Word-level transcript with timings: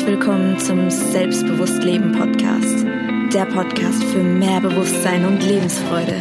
Herzlich 0.00 0.18
willkommen 0.18 0.58
zum 0.58 0.88
Selbstbewusst 0.88 1.84
Leben 1.84 2.12
Podcast. 2.12 2.86
Der 3.34 3.44
Podcast 3.44 4.02
für 4.04 4.22
mehr 4.22 4.58
Bewusstsein 4.62 5.26
und 5.26 5.42
Lebensfreude. 5.42 6.16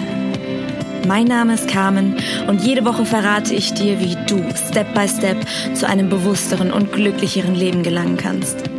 Mein 1.07 1.27
Name 1.27 1.53
ist 1.53 1.69
Carmen 1.69 2.17
und 2.47 2.61
jede 2.61 2.83
Woche 2.83 3.05
verrate 3.05 3.53
ich 3.53 3.73
dir, 3.73 4.01
wie 4.01 4.17
du 4.27 4.43
Step 4.53 4.93
by 4.93 5.07
Step 5.07 5.37
zu 5.75 5.87
einem 5.87 6.09
bewussteren 6.09 6.73
und 6.73 6.91
glücklicheren 6.91 7.55
Leben 7.55 7.81
gelangen 7.81 8.17
kannst. 8.17 8.69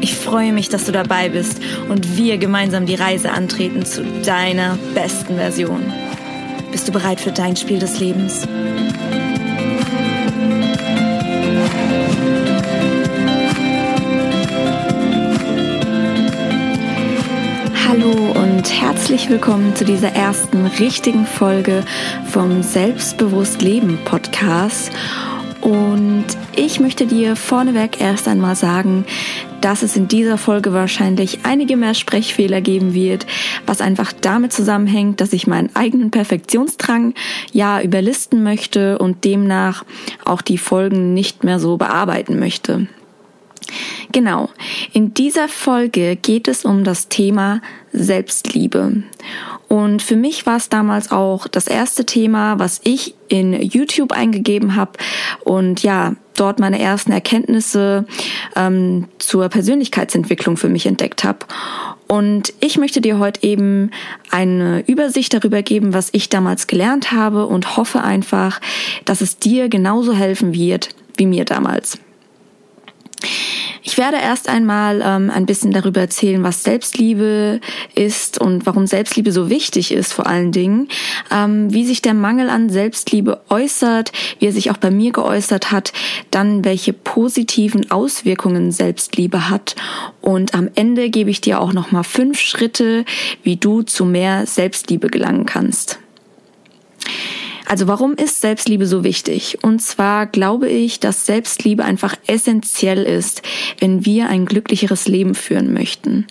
Ich 0.00 0.16
freue 0.16 0.52
mich, 0.52 0.68
dass 0.68 0.86
du 0.86 0.90
dabei 0.90 1.28
bist 1.28 1.60
und 1.88 2.16
wir 2.16 2.36
gemeinsam 2.36 2.86
die 2.86 2.96
Reise 2.96 3.30
antreten 3.30 3.86
zu 3.86 4.02
deiner 4.24 4.76
besten 4.96 5.36
Version. 5.36 5.92
Bist 6.72 6.88
du 6.88 6.92
bereit 6.92 7.20
für 7.20 7.30
dein 7.30 7.54
Spiel 7.54 7.78
des 7.78 8.00
Lebens? 8.00 8.48
Hallo 17.86 18.10
und 18.10 18.80
herzlich 18.80 19.28
willkommen 19.28 19.76
zu 19.76 19.84
dieser 19.84 20.08
ersten 20.08 20.66
richtigen 20.66 21.26
Folge 21.26 21.84
vom 22.26 22.62
Selbstbewusst 22.62 23.60
Leben 23.60 23.98
Podcast. 24.06 24.90
Und 25.60 26.24
ich 26.56 26.80
möchte 26.80 27.06
dir 27.06 27.36
vorneweg 27.36 28.00
erst 28.00 28.26
einmal 28.26 28.56
sagen, 28.56 29.04
dass 29.60 29.82
es 29.82 29.96
in 29.96 30.08
dieser 30.08 30.38
Folge 30.38 30.72
wahrscheinlich 30.72 31.40
einige 31.44 31.76
mehr 31.76 31.92
Sprechfehler 31.92 32.62
geben 32.62 32.94
wird, 32.94 33.26
was 33.66 33.82
einfach 33.82 34.12
damit 34.12 34.54
zusammenhängt, 34.54 35.20
dass 35.20 35.34
ich 35.34 35.46
meinen 35.46 35.74
eigenen 35.76 36.10
Perfektionsdrang 36.10 37.12
ja 37.52 37.82
überlisten 37.82 38.42
möchte 38.42 38.98
und 38.98 39.24
demnach 39.24 39.84
auch 40.24 40.40
die 40.40 40.58
Folgen 40.58 41.12
nicht 41.12 41.44
mehr 41.44 41.60
so 41.60 41.76
bearbeiten 41.76 42.38
möchte. 42.38 42.88
Genau, 44.12 44.50
in 44.92 45.14
dieser 45.14 45.48
Folge 45.48 46.16
geht 46.16 46.48
es 46.48 46.64
um 46.64 46.84
das 46.84 47.08
Thema 47.08 47.60
Selbstliebe. 47.92 49.02
Und 49.68 50.02
für 50.02 50.16
mich 50.16 50.46
war 50.46 50.56
es 50.56 50.68
damals 50.68 51.10
auch 51.10 51.48
das 51.48 51.66
erste 51.66 52.04
Thema, 52.04 52.58
was 52.58 52.80
ich 52.84 53.14
in 53.28 53.52
YouTube 53.60 54.12
eingegeben 54.12 54.76
habe 54.76 54.92
und 55.42 55.82
ja, 55.82 56.14
dort 56.36 56.58
meine 56.58 56.80
ersten 56.80 57.12
Erkenntnisse 57.12 58.04
ähm, 58.56 59.08
zur 59.18 59.48
Persönlichkeitsentwicklung 59.48 60.56
für 60.56 60.68
mich 60.68 60.86
entdeckt 60.86 61.24
habe. 61.24 61.40
Und 62.06 62.52
ich 62.60 62.76
möchte 62.78 63.00
dir 63.00 63.18
heute 63.18 63.42
eben 63.42 63.90
eine 64.30 64.84
Übersicht 64.86 65.32
darüber 65.32 65.62
geben, 65.62 65.94
was 65.94 66.10
ich 66.12 66.28
damals 66.28 66.66
gelernt 66.66 67.12
habe 67.12 67.46
und 67.46 67.76
hoffe 67.76 68.02
einfach, 68.02 68.60
dass 69.04 69.20
es 69.20 69.38
dir 69.38 69.68
genauso 69.68 70.12
helfen 70.12 70.52
wird 70.52 70.90
wie 71.16 71.26
mir 71.26 71.44
damals. 71.44 71.98
Ich 73.94 73.98
werde 73.98 74.16
erst 74.16 74.48
einmal 74.48 75.00
ähm, 75.04 75.30
ein 75.30 75.46
bisschen 75.46 75.70
darüber 75.70 76.00
erzählen, 76.00 76.42
was 76.42 76.64
Selbstliebe 76.64 77.60
ist 77.94 78.40
und 78.40 78.66
warum 78.66 78.88
Selbstliebe 78.88 79.30
so 79.30 79.50
wichtig 79.50 79.92
ist 79.92 80.12
vor 80.12 80.26
allen 80.26 80.50
Dingen, 80.50 80.88
ähm, 81.30 81.72
wie 81.72 81.84
sich 81.84 82.02
der 82.02 82.12
Mangel 82.12 82.50
an 82.50 82.70
Selbstliebe 82.70 83.42
äußert, 83.50 84.10
wie 84.40 84.46
er 84.46 84.52
sich 84.52 84.72
auch 84.72 84.78
bei 84.78 84.90
mir 84.90 85.12
geäußert 85.12 85.70
hat, 85.70 85.92
dann 86.32 86.64
welche 86.64 86.92
positiven 86.92 87.88
Auswirkungen 87.92 88.72
Selbstliebe 88.72 89.48
hat 89.48 89.76
und 90.20 90.54
am 90.54 90.68
Ende 90.74 91.08
gebe 91.08 91.30
ich 91.30 91.40
dir 91.40 91.60
auch 91.60 91.72
noch 91.72 91.92
mal 91.92 92.02
fünf 92.02 92.40
Schritte, 92.40 93.04
wie 93.44 93.58
du 93.58 93.82
zu 93.82 94.04
mehr 94.04 94.44
Selbstliebe 94.44 95.06
gelangen 95.06 95.46
kannst. 95.46 96.00
Also 97.66 97.88
warum 97.88 98.14
ist 98.14 98.40
Selbstliebe 98.40 98.86
so 98.86 99.04
wichtig? 99.04 99.58
Und 99.62 99.80
zwar 99.80 100.26
glaube 100.26 100.68
ich, 100.68 101.00
dass 101.00 101.26
Selbstliebe 101.26 101.84
einfach 101.84 102.14
essentiell 102.26 103.02
ist, 103.02 103.42
wenn 103.78 104.04
wir 104.04 104.28
ein 104.28 104.46
glücklicheres 104.46 105.08
Leben 105.08 105.34
führen 105.34 105.72
möchten. 105.72 106.26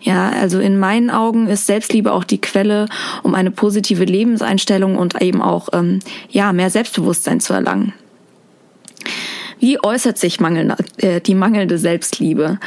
Ja, 0.00 0.30
also 0.30 0.60
in 0.60 0.78
meinen 0.78 1.10
Augen 1.10 1.46
ist 1.46 1.66
Selbstliebe 1.66 2.12
auch 2.12 2.24
die 2.24 2.40
Quelle, 2.40 2.88
um 3.22 3.34
eine 3.34 3.50
positive 3.50 4.04
Lebenseinstellung 4.04 4.96
und 4.96 5.20
eben 5.20 5.42
auch 5.42 5.68
ähm, 5.72 6.00
ja 6.30 6.52
mehr 6.52 6.70
Selbstbewusstsein 6.70 7.40
zu 7.40 7.52
erlangen. 7.52 7.92
Wie 9.60 9.82
äußert 9.82 10.18
sich 10.18 10.40
mangelnde, 10.40 10.76
äh, 10.98 11.20
die 11.20 11.34
mangelnde 11.34 11.78
Selbstliebe? 11.78 12.58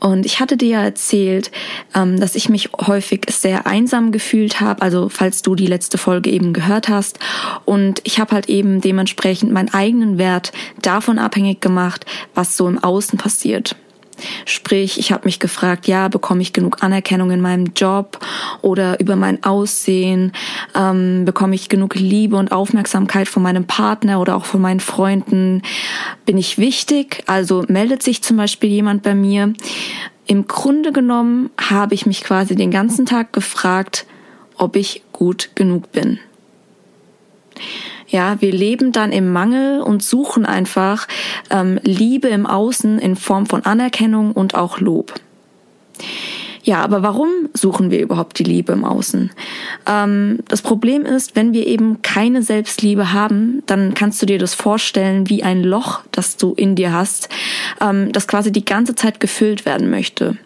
Und 0.00 0.26
ich 0.26 0.40
hatte 0.40 0.56
dir 0.56 0.68
ja 0.68 0.82
erzählt, 0.82 1.50
ähm, 1.94 2.18
dass 2.18 2.34
ich 2.34 2.48
mich 2.48 2.70
häufig 2.86 3.26
sehr 3.30 3.66
einsam 3.66 4.12
gefühlt 4.12 4.60
habe, 4.60 4.82
also 4.82 5.08
falls 5.08 5.42
du 5.42 5.54
die 5.54 5.66
letzte 5.66 5.98
Folge 5.98 6.30
eben 6.30 6.52
gehört 6.52 6.88
hast. 6.88 7.18
Und 7.64 8.00
ich 8.04 8.18
habe 8.18 8.34
halt 8.34 8.48
eben 8.48 8.80
dementsprechend 8.80 9.52
meinen 9.52 9.72
eigenen 9.72 10.18
Wert 10.18 10.52
davon 10.80 11.18
abhängig 11.18 11.60
gemacht, 11.60 12.06
was 12.34 12.56
so 12.56 12.66
im 12.68 12.82
Außen 12.82 13.18
passiert. 13.18 13.76
Sprich, 14.44 14.98
ich 14.98 15.12
habe 15.12 15.24
mich 15.24 15.40
gefragt, 15.40 15.86
ja, 15.86 16.08
bekomme 16.08 16.42
ich 16.42 16.52
genug 16.52 16.82
Anerkennung 16.82 17.30
in 17.30 17.40
meinem 17.40 17.72
Job 17.74 18.18
oder 18.62 19.00
über 19.00 19.16
mein 19.16 19.42
Aussehen? 19.44 20.32
Ähm, 20.74 21.24
bekomme 21.24 21.54
ich 21.54 21.68
genug 21.68 21.94
Liebe 21.94 22.36
und 22.36 22.52
Aufmerksamkeit 22.52 23.28
von 23.28 23.42
meinem 23.42 23.66
Partner 23.66 24.20
oder 24.20 24.36
auch 24.36 24.44
von 24.44 24.60
meinen 24.60 24.80
Freunden? 24.80 25.62
Bin 26.26 26.38
ich 26.38 26.58
wichtig? 26.58 27.22
Also 27.26 27.64
meldet 27.68 28.02
sich 28.02 28.22
zum 28.22 28.36
Beispiel 28.36 28.70
jemand 28.70 29.02
bei 29.02 29.14
mir? 29.14 29.52
Im 30.26 30.46
Grunde 30.46 30.92
genommen 30.92 31.50
habe 31.58 31.94
ich 31.94 32.04
mich 32.04 32.22
quasi 32.22 32.54
den 32.54 32.70
ganzen 32.70 33.06
Tag 33.06 33.32
gefragt, 33.32 34.06
ob 34.58 34.76
ich 34.76 35.02
gut 35.12 35.50
genug 35.54 35.90
bin. 35.92 36.18
Ja, 38.08 38.40
wir 38.40 38.52
leben 38.52 38.92
dann 38.92 39.12
im 39.12 39.32
Mangel 39.32 39.82
und 39.82 40.02
suchen 40.02 40.46
einfach 40.46 41.06
ähm, 41.50 41.78
Liebe 41.82 42.28
im 42.28 42.46
Außen 42.46 42.98
in 42.98 43.16
Form 43.16 43.46
von 43.46 43.64
Anerkennung 43.64 44.32
und 44.32 44.54
auch 44.54 44.80
Lob. 44.80 45.14
Ja, 46.68 46.82
aber 46.82 47.02
warum 47.02 47.28
suchen 47.54 47.90
wir 47.90 48.00
überhaupt 48.00 48.38
die 48.38 48.44
Liebe 48.44 48.72
im 48.72 48.84
Außen? 48.84 49.30
Ähm, 49.86 50.40
das 50.48 50.60
Problem 50.60 51.06
ist, 51.06 51.34
wenn 51.34 51.52
wir 51.52 51.66
eben 51.66 52.02
keine 52.02 52.42
Selbstliebe 52.42 53.12
haben, 53.12 53.62
dann 53.66 53.94
kannst 53.94 54.20
du 54.20 54.26
dir 54.26 54.38
das 54.38 54.54
vorstellen 54.54 55.30
wie 55.30 55.42
ein 55.42 55.62
Loch, 55.62 56.00
das 56.12 56.36
du 56.36 56.52
in 56.54 56.74
dir 56.74 56.92
hast, 56.92 57.30
ähm, 57.80 58.12
das 58.12 58.28
quasi 58.28 58.52
die 58.52 58.64
ganze 58.64 58.94
Zeit 58.94 59.20
gefüllt 59.20 59.64
werden 59.64 59.88
möchte. 59.88 60.36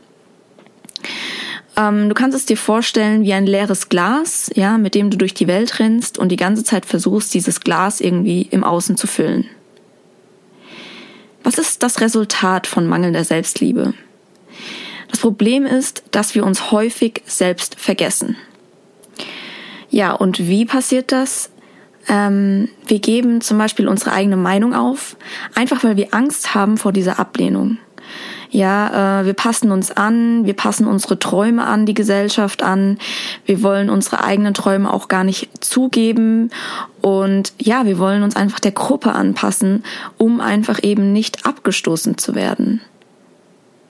Ähm, 1.76 2.08
du 2.08 2.14
kannst 2.14 2.36
es 2.36 2.46
dir 2.46 2.56
vorstellen 2.56 3.22
wie 3.22 3.32
ein 3.32 3.46
leeres 3.46 3.88
Glas, 3.88 4.50
ja, 4.54 4.78
mit 4.78 4.94
dem 4.94 5.10
du 5.10 5.16
durch 5.16 5.34
die 5.34 5.46
Welt 5.46 5.78
rennst 5.78 6.18
und 6.18 6.30
die 6.30 6.36
ganze 6.36 6.64
Zeit 6.64 6.86
versuchst, 6.86 7.32
dieses 7.34 7.60
Glas 7.60 8.00
irgendwie 8.00 8.42
im 8.50 8.64
Außen 8.64 8.96
zu 8.96 9.06
füllen. 9.06 9.46
Was 11.42 11.58
ist 11.58 11.82
das 11.82 12.00
Resultat 12.00 12.66
von 12.66 12.86
mangelnder 12.86 13.24
Selbstliebe? 13.24 13.94
Das 15.10 15.20
Problem 15.20 15.66
ist, 15.66 16.04
dass 16.10 16.34
wir 16.34 16.44
uns 16.44 16.70
häufig 16.70 17.22
selbst 17.26 17.78
vergessen. 17.78 18.36
Ja, 19.90 20.12
und 20.12 20.46
wie 20.48 20.64
passiert 20.64 21.12
das? 21.12 21.50
Ähm, 22.08 22.68
wir 22.86 22.98
geben 22.98 23.40
zum 23.40 23.58
Beispiel 23.58 23.88
unsere 23.88 24.12
eigene 24.12 24.36
Meinung 24.36 24.74
auf, 24.74 25.16
einfach 25.54 25.84
weil 25.84 25.96
wir 25.96 26.14
Angst 26.14 26.54
haben 26.54 26.78
vor 26.78 26.92
dieser 26.92 27.18
Ablehnung. 27.18 27.78
Ja, 28.54 29.20
äh, 29.20 29.24
wir 29.24 29.32
passen 29.32 29.72
uns 29.72 29.90
an, 29.90 30.44
wir 30.44 30.52
passen 30.52 30.86
unsere 30.86 31.18
Träume 31.18 31.64
an, 31.64 31.86
die 31.86 31.94
Gesellschaft 31.94 32.62
an. 32.62 32.98
Wir 33.46 33.62
wollen 33.62 33.88
unsere 33.88 34.22
eigenen 34.22 34.52
Träume 34.52 34.92
auch 34.92 35.08
gar 35.08 35.24
nicht 35.24 35.64
zugeben. 35.64 36.50
Und 37.00 37.54
ja, 37.58 37.86
wir 37.86 37.98
wollen 37.98 38.22
uns 38.22 38.36
einfach 38.36 38.60
der 38.60 38.72
Gruppe 38.72 39.12
anpassen, 39.12 39.84
um 40.18 40.42
einfach 40.42 40.82
eben 40.82 41.12
nicht 41.14 41.46
abgestoßen 41.46 42.18
zu 42.18 42.34
werden. 42.34 42.82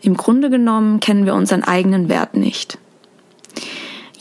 Im 0.00 0.17
Grunde 0.17 0.49
genommen 0.49 1.00
kennen 1.00 1.27
wir 1.27 1.34
unseren 1.34 1.65
eigenen 1.65 2.09
Wert 2.09 2.34
nicht 2.34 2.79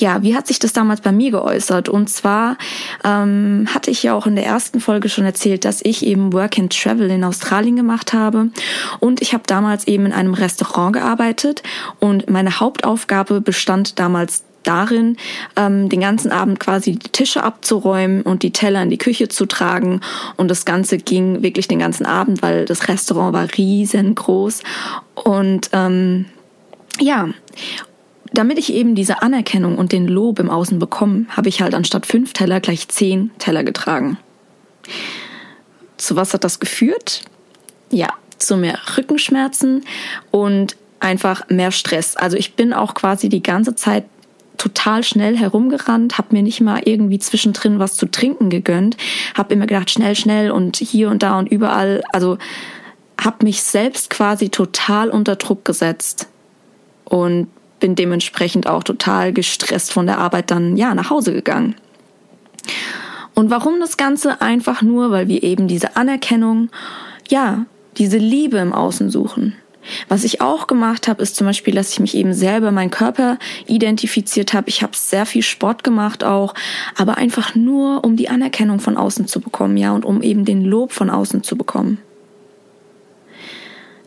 ja, 0.02 0.24
wie 0.24 0.36
hat 0.36 0.48
sich 0.48 0.60
das 0.60 0.74
damals 0.74 1.02
bei 1.02 1.12
mir 1.12 1.32
geäußert? 1.32 1.88
Und 1.88 2.10
zwar 2.10 2.58
ähm, 3.04 3.68
hatte 3.74 3.92
ich 3.92 4.04
ja 4.04 4.14
auch 4.14 4.28
in 4.28 4.36
der 4.36 4.46
ersten 4.46 4.80
Folge 4.80 5.08
schon 5.08 5.24
erzählt, 5.24 5.64
dass 5.64 5.82
ich 5.84 6.06
eben 6.06 6.34
Work 6.34 6.60
and 6.60 6.78
Travel 6.78 7.10
in 7.10 7.24
Australien 7.24 7.76
gemacht 7.76 8.12
habe. 8.12 8.50
Und 9.00 9.22
ich 9.22 9.34
habe 9.34 9.44
damals 9.48 9.88
eben 9.88 10.08
in 10.08 10.14
einem 10.14 10.34
Restaurant 10.34 10.94
gearbeitet. 10.94 11.64
Und 12.00 12.30
meine 12.30 12.60
Hauptaufgabe 12.60 13.40
bestand 13.42 14.00
damals 14.00 14.44
darin, 14.64 15.18
ähm, 15.56 15.90
den 15.90 16.02
ganzen 16.02 16.32
Abend 16.32 16.60
quasi 16.60 16.94
die 16.94 17.10
Tische 17.10 17.44
abzuräumen 17.44 18.22
und 18.22 18.44
die 18.44 18.52
Teller 18.52 18.84
in 18.84 18.90
die 18.90 18.98
Küche 18.98 19.28
zu 19.28 19.46
tragen. 19.46 20.02
Und 20.38 20.50
das 20.50 20.66
Ganze 20.66 20.98
ging 20.98 21.42
wirklich 21.42 21.68
den 21.68 21.80
ganzen 21.80 22.06
Abend, 22.06 22.42
weil 22.42 22.66
das 22.66 22.88
Restaurant 22.88 23.34
war 23.34 23.48
riesengroß. 23.58 24.64
Und 25.16 25.70
ähm, 25.74 26.26
ja, 27.00 27.30
damit 28.34 28.58
ich 28.58 28.74
eben 28.74 28.96
diese 28.96 29.22
Anerkennung 29.22 29.78
und 29.78 29.92
den 29.92 30.08
Lob 30.08 30.40
im 30.40 30.50
Außen 30.50 30.80
bekomme, 30.80 31.26
habe 31.30 31.50
ich 31.50 31.62
halt 31.62 31.74
anstatt 31.74 32.06
fünf 32.06 32.34
Teller 32.34 32.60
gleich 32.60 32.88
zehn 32.88 33.32
Teller 33.40 33.64
getragen. 33.64 34.18
Zu 35.98 36.16
was 36.16 36.34
hat 36.34 36.44
das 36.44 36.60
geführt? 36.60 37.22
Ja, 37.90 38.10
zu 38.38 38.58
mehr 38.58 38.80
Rückenschmerzen 38.98 39.84
und 40.32 40.76
einfach 41.00 41.50
mehr 41.50 41.72
Stress. 41.72 42.16
Also 42.16 42.38
ich 42.38 42.56
bin 42.56 42.74
auch 42.74 42.94
quasi 42.94 43.28
die 43.28 43.44
ganze 43.44 43.76
Zeit 43.76 44.06
total 44.58 45.04
schnell 45.04 45.36
herumgerannt, 45.36 46.18
habe 46.18 46.36
mir 46.36 46.44
nicht 46.44 46.62
mal 46.62 46.82
irgendwie 46.86 47.20
zwischendrin 47.20 47.80
was 47.80 47.96
zu 47.96 48.06
trinken 48.06 48.50
gegönnt, 48.50 48.96
habe 49.36 49.54
immer 49.54 49.66
gedacht, 49.66 49.90
schnell, 49.90 50.16
schnell 50.16 50.52
und 50.52 50.78
hier 50.78 51.10
und 51.10 51.24
da 51.24 51.40
und 51.40 51.52
überall. 51.52 52.04
Also 52.14 52.38
habe 53.20 53.44
mich 53.44 53.64
selbst 53.64 54.10
quasi 54.10 54.50
total 54.50 55.10
unter 55.10 55.36
Druck 55.36 55.66
gesetzt 55.66 56.28
und 57.06 57.48
bin 57.82 57.96
dementsprechend 57.96 58.68
auch 58.68 58.84
total 58.84 59.34
gestresst 59.34 59.92
von 59.92 60.06
der 60.06 60.20
Arbeit 60.20 60.50
dann 60.52 60.78
ja 60.78 60.96
nach 60.96 61.10
Hause 61.10 61.34
gegangen. 61.34 61.76
Und 63.34 63.50
warum 63.50 63.82
das 63.82 63.98
Ganze? 63.98 64.40
Einfach 64.42 64.82
nur, 64.82 65.12
weil 65.12 65.28
wir 65.28 65.44
eben 65.44 65.68
diese 65.68 65.98
Anerkennung, 65.98 66.70
ja, 67.28 67.66
diese 67.98 68.18
Liebe 68.18 68.58
im 68.58 68.72
Außen 68.72 69.10
suchen. 69.10 69.56
Was 70.08 70.24
ich 70.24 70.42
auch 70.42 70.68
gemacht 70.68 71.08
habe, 71.08 71.24
ist 71.24 71.36
zum 71.36 71.48
Beispiel, 71.48 71.74
dass 71.74 71.92
ich 71.92 72.00
mich 72.00 72.16
eben 72.16 72.34
selber 72.34 72.72
meinen 72.72 72.92
Körper 72.92 73.40
identifiziert 73.66 74.54
habe. 74.54 74.70
Ich 74.70 74.84
habe 74.84 74.96
sehr 74.96 75.26
viel 75.26 75.42
Sport 75.42 75.84
gemacht 75.84 76.24
auch, 76.24 76.54
aber 76.96 77.18
einfach 77.18 77.56
nur, 77.56 78.04
um 78.04 78.16
die 78.16 78.30
Anerkennung 78.30 78.80
von 78.80 78.96
außen 78.96 79.28
zu 79.28 79.42
bekommen, 79.42 79.78
ja, 79.78 79.92
und 79.94 80.06
um 80.06 80.22
eben 80.22 80.46
den 80.46 80.64
Lob 80.64 80.92
von 80.92 81.10
außen 81.10 81.44
zu 81.44 81.58
bekommen. 81.58 81.98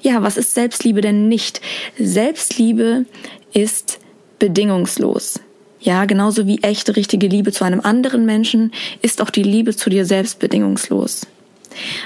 Ja, 0.01 0.23
was 0.23 0.37
ist 0.37 0.55
Selbstliebe 0.55 1.01
denn 1.01 1.29
nicht? 1.29 1.61
Selbstliebe 1.99 3.07
ist 3.55 4.01
bedingungslos. 4.39 5.41
Ja, 5.81 6.07
genauso 6.07 6.47
wie 6.47 6.63
echte, 6.63 6.97
richtige 6.97 7.27
Liebe 7.27 7.53
zu 7.53 7.65
einem 7.65 7.81
anderen 7.81 8.25
Menschen 8.25 8.73
ist 9.03 9.21
auch 9.21 9.31
die 9.31 9.43
Liebe 9.43 9.77
zu 9.77 9.91
dir 9.91 10.07
selbst 10.07 10.39
bedingungslos. 10.39 11.27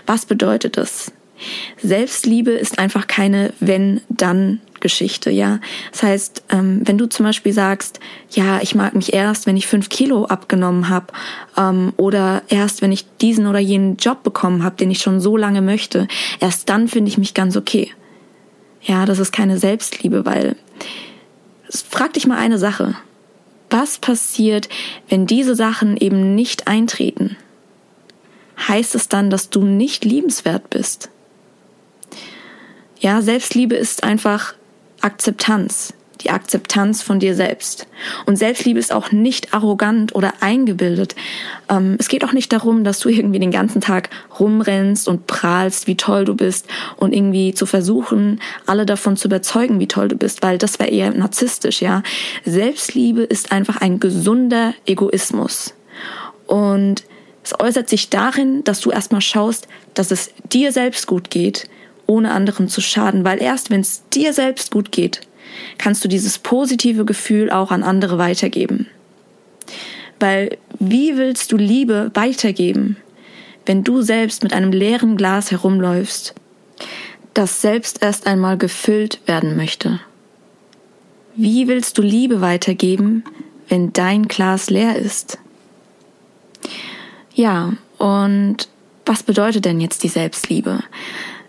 Was 0.07 0.27
bedeutet 0.27 0.77
das? 0.77 1.13
Selbstliebe 1.81 2.51
ist 2.51 2.79
einfach 2.79 3.07
keine 3.07 3.53
wenn-dann 3.61 4.61
Geschichte, 4.81 5.31
ja. 5.31 5.61
Das 5.93 6.03
heißt, 6.03 6.43
ähm, 6.51 6.83
wenn 6.85 6.99
du 6.99 7.07
zum 7.07 7.25
Beispiel 7.25 7.53
sagst, 7.53 8.01
ja, 8.31 8.61
ich 8.63 8.75
mag 8.75 8.95
mich 8.95 9.13
erst, 9.13 9.47
wenn 9.47 9.57
ich 9.57 9.67
fünf 9.67 9.89
Kilo 9.89 10.25
abgenommen 10.27 10.89
habe, 10.89 11.07
ähm, 11.57 11.93
oder 11.97 12.43
erst, 12.49 12.83
wenn 12.83 12.93
ich 12.93 13.07
diesen 13.21 13.47
oder 13.47 13.59
jenen 13.59 13.97
Job 13.97 14.23
bekommen 14.23 14.63
habe, 14.63 14.77
den 14.77 14.91
ich 14.91 15.01
schon 15.01 15.21
so 15.21 15.37
lange 15.37 15.63
möchte, 15.63 16.09
erst 16.41 16.69
dann 16.69 16.89
finde 16.89 17.11
ich 17.11 17.19
mich 17.19 17.35
ganz 17.35 17.57
okay. 17.57 17.93
Ja, 18.83 19.05
das 19.05 19.19
ist 19.19 19.33
keine 19.33 19.59
Selbstliebe, 19.59 20.25
weil 20.25 20.57
frag 21.71 22.15
dich 22.15 22.27
mal 22.27 22.39
eine 22.39 22.59
Sache. 22.59 22.97
Was 23.71 23.99
passiert, 23.99 24.69
wenn 25.09 25.27
diese 25.27 25.55
Sachen 25.55 25.97
eben 25.97 26.35
nicht 26.35 26.67
eintreten? 26.67 27.37
Heißt 28.67 28.95
es 28.95 29.09
dann, 29.09 29.31
dass 29.31 29.51
du 29.51 29.65
nicht 29.65 30.05
liebenswert 30.05 30.71
bist? 30.71 31.11
Ja, 32.99 33.23
Selbstliebe 33.23 33.77
ist 33.77 34.03
einfach 34.03 34.55
Akzeptanz. 35.01 35.95
Die 36.21 36.31
Akzeptanz 36.31 37.03
von 37.03 37.21
dir 37.21 37.35
selbst. 37.35 37.87
Und 38.27 38.37
Selbstliebe 38.37 38.79
ist 38.79 38.93
auch 38.93 39.13
nicht 39.13 39.55
arrogant 39.55 40.15
oder 40.15 40.35
eingebildet. 40.41 41.15
Ähm, 41.69 41.97
es 41.99 42.09
geht 42.09 42.25
auch 42.25 42.33
nicht 42.33 42.53
darum, 42.53 42.83
dass 42.85 42.99
du 43.01 43.09
irgendwie 43.09 43.39
den 43.39 43.51
ganzen 43.51 43.81
Tag 43.81 44.11
rumrennst 44.39 45.07
und 45.09 45.27
prahlst, 45.27 45.87
wie 45.87 45.97
toll 45.97 46.25
du 46.25 46.35
bist 46.35 46.67
und 46.97 47.15
irgendwie 47.15 47.55
zu 47.55 47.67
versuchen, 47.67 48.41
alle 48.67 48.85
davon 48.85 49.17
zu 49.17 49.29
überzeugen, 49.29 49.79
wie 49.79 49.89
toll 49.89 50.09
du 50.09 50.17
bist, 50.17 50.43
weil 50.43 50.59
das 50.59 50.79
wäre 50.79 50.91
eher 50.91 51.13
narzisstisch, 51.13 51.81
ja. 51.83 52.03
Selbstliebe 52.45 53.23
ist 53.23 53.53
einfach 53.53 53.77
ein 53.77 54.01
gesunder 54.01 54.75
Egoismus. 54.87 55.75
Und 56.47 57.05
es 57.45 57.59
äußert 57.59 57.89
sich 57.89 58.11
darin, 58.11 58.65
dass 58.65 58.81
du 58.81 58.91
erstmal 58.91 59.21
schaust, 59.21 59.69
dass 59.95 60.11
es 60.11 60.33
dir 60.53 60.73
selbst 60.73 61.07
gut 61.07 61.31
geht, 61.31 61.69
ohne 62.07 62.33
anderen 62.33 62.69
zu 62.69 62.81
schaden, 62.81 63.25
weil 63.25 63.41
erst 63.41 63.71
wenn 63.71 63.81
es 63.81 64.03
dir 64.11 64.33
selbst 64.33 64.71
gut 64.71 64.93
geht, 64.93 65.21
kannst 65.79 66.05
du 66.05 66.09
dieses 66.09 66.39
positive 66.39 67.05
Gefühl 67.05 67.51
auch 67.51 67.71
an 67.71 67.83
andere 67.83 68.19
weitergeben. 68.19 68.87
Weil 70.21 70.59
wie 70.79 71.17
willst 71.17 71.53
du 71.53 71.57
Liebe 71.57 72.11
weitergeben, 72.15 72.97
wenn 73.67 73.85
du 73.85 74.03
selbst 74.03 74.43
mit 74.43 74.53
einem 74.53 74.73
leeren 74.73 75.17
Glas 75.17 75.51
herumläufst, 75.51 76.35
das 77.35 77.61
selbst 77.61 78.03
erst 78.03 78.27
einmal 78.27 78.59
gefüllt 78.59 79.21
werden 79.27 79.57
möchte? 79.57 80.01
Wie 81.37 81.69
willst 81.69 81.99
du 81.99 82.03
Liebe 82.03 82.41
weitergeben, 82.41 83.23
wenn 83.69 83.93
dein 83.93 84.27
Glas 84.27 84.71
leer 84.71 84.97
ist? 84.97 85.39
Ja, 87.35 87.75
und 87.99 88.69
was 89.07 89.23
bedeutet 89.23 89.65
denn 89.65 89.81
jetzt 89.81 90.03
die 90.03 90.09
Selbstliebe? 90.09 90.81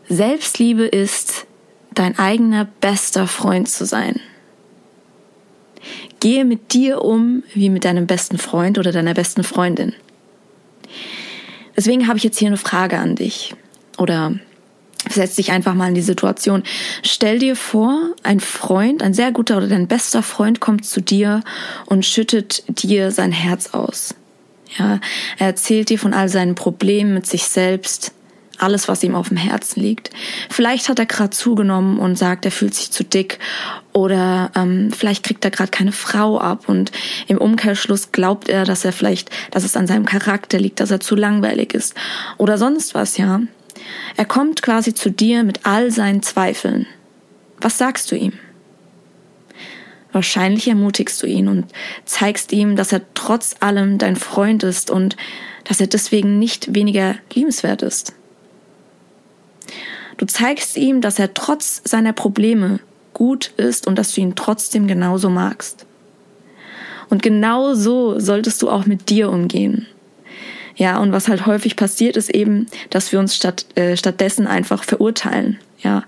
Selbstliebe 0.08 0.86
ist, 0.86 1.48
dein 1.94 2.18
eigener 2.18 2.66
bester 2.66 3.28
Freund 3.28 3.70
zu 3.70 3.86
sein. 3.86 4.20
Gehe 6.20 6.46
mit 6.46 6.74
dir 6.74 7.02
um 7.04 7.44
wie 7.54 7.70
mit 7.70 7.86
deinem 7.86 8.08
besten 8.08 8.38
Freund 8.38 8.78
oder 8.78 8.92
deiner 8.92 9.14
besten 9.14 9.44
Freundin. 9.44 9.94
Deswegen 11.78 12.08
habe 12.08 12.18
ich 12.18 12.24
jetzt 12.24 12.38
hier 12.38 12.50
eine 12.50 12.58
Frage 12.58 12.98
an 12.98 13.16
dich. 13.16 13.56
Oder 13.98 14.34
setz 15.10 15.36
dich 15.36 15.52
einfach 15.52 15.74
mal 15.74 15.88
in 15.88 15.96
die 15.96 16.02
Situation. 16.02 16.64
Stell 17.04 17.40
dir 17.40 17.56
vor, 17.56 18.16
ein 18.24 18.40
Freund, 18.40 19.02
ein 19.02 19.14
sehr 19.14 19.32
guter 19.32 19.58
oder 19.58 19.68
dein 19.68 19.88
bester 19.88 20.22
Freund 20.22 20.60
kommt 20.60 20.86
zu 20.86 21.02
dir 21.02 21.42
und 21.86 22.06
schüttet 22.06 22.64
dir 22.68 23.12
sein 23.12 23.32
Herz 23.32 23.74
aus. 23.74 24.16
Ja, 24.78 25.00
er 25.38 25.48
erzählt 25.48 25.90
dir 25.90 25.98
von 25.98 26.14
all 26.14 26.30
seinen 26.30 26.56
Problemen 26.56 27.14
mit 27.14 27.26
sich 27.26 27.44
selbst, 27.46 28.14
alles, 28.62 28.88
was 28.88 29.04
ihm 29.04 29.16
auf 29.16 29.30
dem 29.30 29.38
Herzen 29.38 29.82
liegt. 29.82 30.12
Vielleicht 30.50 30.90
hat 30.90 31.00
er 31.00 31.06
gerade 31.06 31.32
zugenommen 31.32 32.00
und 32.00 32.18
sagt, 32.18 32.46
er 32.46 32.52
fühlt 32.52 32.76
sich 32.76 32.92
zu 32.92 33.04
dick 33.04 33.40
oder 33.94 34.52
ähm, 34.56 34.92
vielleicht 34.92 35.24
kriegt 35.24 35.44
er 35.46 35.52
gerade 35.52 35.72
keine 35.72 35.92
Frau 35.92 36.40
ab 36.40 36.68
und 36.68 36.92
im 37.28 37.38
Umkehrschluss 37.38 38.12
glaubt 38.12 38.50
er, 38.50 38.66
dass 38.66 38.86
er 38.86 38.94
vielleicht, 38.94 39.30
dass 39.52 39.64
es 39.64 39.76
an 39.76 39.88
seinem 39.88 40.06
Charakter 40.06 40.60
liegt, 40.60 40.80
dass 40.80 40.92
er 40.92 41.00
zu 41.00 41.16
langweilig 41.16 41.74
ist 41.74 41.96
oder 42.38 42.58
sonst 42.58 42.96
was, 42.96 43.18
ja. 43.18 43.42
Er 44.18 44.26
kommt 44.26 44.62
quasi 44.62 44.94
zu 44.94 45.10
dir 45.10 45.44
mit 45.44 45.66
all 45.66 45.92
seinen 45.92 46.22
Zweifeln. 46.22 46.86
Was 47.62 47.78
sagst 47.78 48.12
du 48.12 48.16
ihm? 48.16 48.34
Wahrscheinlich 50.12 50.68
ermutigst 50.68 51.22
du 51.22 51.28
ihn 51.28 51.48
und 51.48 51.66
zeigst 52.06 52.52
ihm, 52.52 52.76
dass 52.76 52.92
er 52.92 53.02
trotz 53.14 53.56
allem 53.60 53.98
dein 53.98 54.16
Freund 54.16 54.64
ist 54.64 54.90
und 54.90 55.16
dass 55.66 55.80
er 55.80 55.88
deswegen 55.88 56.40
nicht 56.40 56.74
weniger 56.74 57.16
liebenswert 57.34 57.84
ist. 57.84 58.14
Du 60.18 60.26
zeigst 60.26 60.78
ihm, 60.78 61.02
dass 61.02 61.20
er 61.20 61.34
trotz 61.34 61.82
seiner 61.86 62.14
Probleme 62.14 62.80
gut 63.14 63.52
ist 63.58 63.88
und 63.88 63.98
dass 63.98 64.14
du 64.14 64.22
ihn 64.22 64.36
trotzdem 64.36 64.88
genauso 64.88 65.30
magst. 65.30 65.86
Und 67.10 67.24
genau 67.24 67.74
so 67.74 68.20
solltest 68.20 68.62
du 68.62 68.70
auch 68.70 68.86
mit 68.86 69.10
dir 69.10 69.30
umgehen. 69.30 69.88
Ja, 70.76 71.00
und 71.00 71.12
was 71.12 71.28
halt 71.28 71.46
häufig 71.46 71.76
passiert, 71.76 72.16
ist 72.16 72.30
eben, 72.30 72.68
dass 72.90 73.12
wir 73.12 73.20
uns 73.20 73.36
statt, 73.36 73.66
äh, 73.76 73.98
stattdessen 73.98 74.48
einfach 74.48 74.84
verurteilen. 74.84 75.60
Ja, 75.80 76.04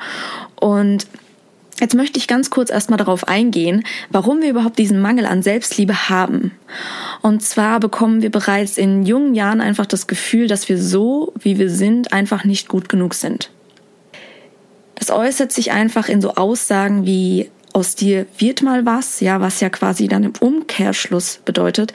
und 0.56 1.08
Jetzt 1.80 1.96
möchte 1.96 2.20
ich 2.20 2.28
ganz 2.28 2.50
kurz 2.50 2.70
erstmal 2.70 2.98
darauf 2.98 3.28
eingehen, 3.28 3.84
warum 4.10 4.42
wir 4.42 4.50
überhaupt 4.50 4.78
diesen 4.78 5.01
Mangel 5.01 5.25
an 5.25 5.42
Selbstliebe 5.42 6.10
haben. 6.10 6.51
Und 7.22 7.42
zwar 7.42 7.80
bekommen 7.80 8.22
wir 8.22 8.30
bereits 8.30 8.78
in 8.78 9.04
jungen 9.04 9.34
Jahren 9.34 9.62
einfach 9.62 9.88
das 9.88 10.06
Gefühl, 10.06 10.48
dass 10.48 10.70
wir 10.70 10.78
so, 10.78 11.34
wie 11.40 11.58
wir 11.58 11.70
sind, 11.70 12.13
einfach 12.13 12.44
nicht 12.44 12.68
gut 12.68 12.88
genug 12.88 13.16
sind. 13.16 13.50
Das 14.96 15.10
äußert 15.10 15.51
sich 15.51 15.72
einfach 15.72 16.10
in 16.10 16.22
so 16.22 16.36
Aussagen 16.36 17.06
wie 17.06 17.50
aus 17.74 17.96
dir 17.96 18.25
wird 18.38 18.62
mal 18.62 18.86
was, 18.86 19.20
ja, 19.20 19.42
was 19.42 19.60
ja 19.62 19.70
quasi 19.70 20.08
dann 20.08 20.24
im 20.24 20.34
Umkehrschluss 20.40 21.40
bedeutet, 21.44 21.94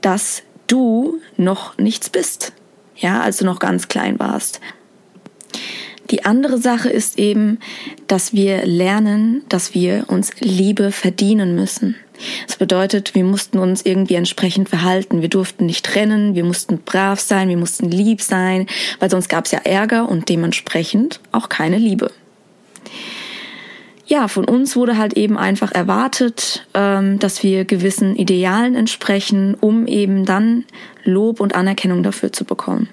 dass 0.00 0.42
du 0.66 1.20
noch 1.36 1.78
nichts 1.78 2.10
bist, 2.10 2.52
ja, 2.96 3.20
als 3.20 3.38
du 3.38 3.44
noch 3.44 3.58
ganz 3.58 3.88
klein 3.88 4.18
warst. 4.18 4.60
Die 6.10 6.24
andere 6.24 6.58
Sache 6.58 6.90
ist 6.90 7.18
eben, 7.18 7.58
dass 8.06 8.32
wir 8.32 8.66
lernen, 8.66 9.42
dass 9.48 9.74
wir 9.74 10.04
uns 10.08 10.32
Liebe 10.40 10.92
verdienen 10.92 11.54
müssen. 11.54 11.96
Das 12.46 12.56
bedeutet, 12.56 13.14
wir 13.14 13.24
mussten 13.24 13.58
uns 13.58 13.84
irgendwie 13.84 14.14
entsprechend 14.14 14.68
verhalten. 14.68 15.22
Wir 15.22 15.28
durften 15.28 15.66
nicht 15.66 15.94
rennen, 15.94 16.34
wir 16.34 16.44
mussten 16.44 16.78
brav 16.78 17.20
sein, 17.20 17.48
wir 17.48 17.56
mussten 17.56 17.90
lieb 17.90 18.20
sein, 18.20 18.66
weil 19.00 19.10
sonst 19.10 19.28
gab 19.28 19.46
es 19.46 19.52
ja 19.52 19.60
Ärger 19.64 20.08
und 20.08 20.28
dementsprechend 20.28 21.20
auch 21.32 21.48
keine 21.48 21.78
Liebe 21.78 22.10
ja, 24.12 24.28
von 24.28 24.44
uns 24.44 24.76
wurde 24.76 24.98
halt 24.98 25.14
eben 25.14 25.38
einfach 25.38 25.72
erwartet, 25.72 26.66
ähm, 26.74 27.18
dass 27.18 27.42
wir 27.42 27.64
gewissen 27.64 28.14
Idealen 28.14 28.74
entsprechen, 28.74 29.56
um 29.58 29.86
eben 29.86 30.26
dann 30.26 30.64
Lob 31.02 31.40
und 31.40 31.54
Anerkennung 31.54 32.02
dafür 32.02 32.30
zu 32.30 32.44
bekommen. 32.44 32.90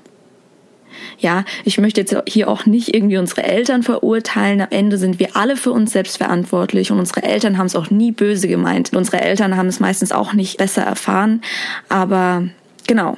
Ja, 1.17 1.45
ich 1.65 1.77
möchte 1.77 2.01
jetzt 2.01 2.15
hier 2.27 2.47
auch 2.47 2.65
nicht 2.65 2.93
irgendwie 2.93 3.17
unsere 3.17 3.43
Eltern 3.43 3.83
verurteilen. 3.83 4.61
Am 4.61 4.67
Ende 4.69 4.97
sind 4.97 5.19
wir 5.19 5.35
alle 5.35 5.57
für 5.57 5.71
uns 5.71 5.91
selbst 5.91 6.17
verantwortlich 6.17 6.91
und 6.91 6.99
unsere 6.99 7.23
Eltern 7.23 7.57
haben 7.57 7.67
es 7.67 7.75
auch 7.75 7.89
nie 7.89 8.11
böse 8.11 8.47
gemeint. 8.47 8.93
Unsere 8.93 9.21
Eltern 9.21 9.57
haben 9.57 9.67
es 9.67 9.79
meistens 9.79 10.11
auch 10.11 10.33
nicht 10.33 10.57
besser 10.57 10.83
erfahren. 10.83 11.41
Aber 11.89 12.43
genau, 12.87 13.17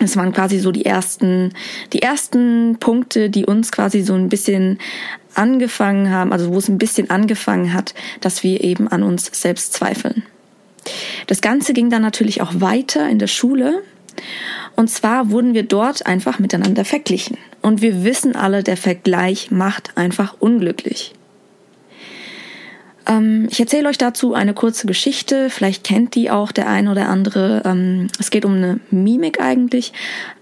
es 0.00 0.16
waren 0.16 0.32
quasi 0.32 0.58
so 0.58 0.70
die 0.70 0.84
ersten, 0.84 1.52
die 1.92 2.02
ersten 2.02 2.76
Punkte, 2.78 3.30
die 3.30 3.46
uns 3.46 3.72
quasi 3.72 4.02
so 4.02 4.14
ein 4.14 4.28
bisschen 4.28 4.78
angefangen 5.34 6.10
haben, 6.10 6.32
also 6.32 6.52
wo 6.52 6.58
es 6.58 6.68
ein 6.68 6.78
bisschen 6.78 7.10
angefangen 7.10 7.72
hat, 7.72 7.94
dass 8.20 8.42
wir 8.42 8.62
eben 8.62 8.88
an 8.88 9.02
uns 9.02 9.30
selbst 9.32 9.72
zweifeln. 9.72 10.24
Das 11.26 11.40
Ganze 11.40 11.72
ging 11.72 11.90
dann 11.90 12.02
natürlich 12.02 12.40
auch 12.40 12.52
weiter 12.54 13.08
in 13.08 13.18
der 13.18 13.26
Schule. 13.26 13.82
Und 14.78 14.86
zwar 14.86 15.32
wurden 15.32 15.54
wir 15.54 15.64
dort 15.64 16.06
einfach 16.06 16.38
miteinander 16.38 16.84
verglichen. 16.84 17.36
Und 17.62 17.82
wir 17.82 18.04
wissen 18.04 18.36
alle, 18.36 18.62
der 18.62 18.76
Vergleich 18.76 19.50
macht 19.50 19.96
einfach 19.96 20.36
unglücklich. 20.38 21.14
Ähm, 23.08 23.48
ich 23.50 23.58
erzähle 23.58 23.88
euch 23.88 23.98
dazu 23.98 24.34
eine 24.34 24.54
kurze 24.54 24.86
Geschichte. 24.86 25.50
Vielleicht 25.50 25.82
kennt 25.82 26.14
die 26.14 26.30
auch 26.30 26.52
der 26.52 26.68
ein 26.68 26.86
oder 26.86 27.08
andere. 27.08 27.62
Ähm, 27.64 28.06
es 28.20 28.30
geht 28.30 28.44
um 28.44 28.54
eine 28.54 28.78
Mimik 28.92 29.40
eigentlich. 29.40 29.92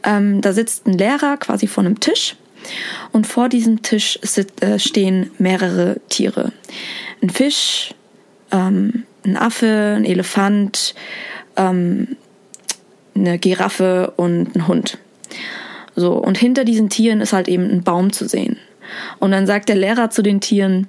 Ähm, 0.03 0.43
da 0.43 0.53
sitzt 0.53 0.87
ein 0.87 0.99
Lehrer 0.99 1.39
quasi 1.39 1.67
vor 1.67 1.83
einem 1.83 1.99
Tisch. 1.99 2.37
Und 3.13 3.27
vor 3.27 3.49
diesem 3.49 3.81
Tisch 3.81 4.19
äh, 4.61 4.79
stehen 4.79 5.31
mehrere 5.39 5.99
Tiere. 6.11 6.53
Ein 7.23 7.31
Fisch, 7.31 7.95
ein 8.51 9.07
Affe, 9.35 9.95
ein 9.97 10.05
Elefant, 10.05 10.95
eine 13.17 13.39
Giraffe 13.39 14.13
und 14.17 14.55
ein 14.55 14.69
Hund. 14.69 14.99
So, 15.95 16.13
und 16.13 16.37
hinter 16.39 16.65
diesen 16.65 16.91
Tieren 16.91 17.21
ist 17.21 17.33
halt 17.33 17.49
eben 17.49 17.71
ein 17.71 17.83
Baum 17.83 18.13
zu 18.13 18.29
sehen. 18.29 18.59
Und 19.19 19.33
dann 19.33 19.47
sagt 19.47 19.69
der 19.69 19.77
Lehrer 19.77 20.11
zu 20.11 20.23
den 20.23 20.41
Tieren, 20.41 20.87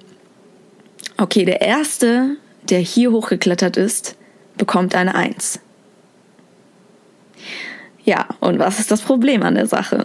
Okay, 1.20 1.44
der 1.44 1.60
erste, 1.62 2.36
der 2.70 2.78
hier 2.78 3.10
hochgeklettert 3.10 3.76
ist, 3.76 4.16
bekommt 4.56 4.94
eine 4.94 5.16
Eins. 5.16 5.60
Ja, 8.04 8.28
und 8.38 8.60
was 8.60 8.78
ist 8.78 8.92
das 8.92 9.00
Problem 9.00 9.42
an 9.42 9.56
der 9.56 9.66
Sache? 9.66 10.04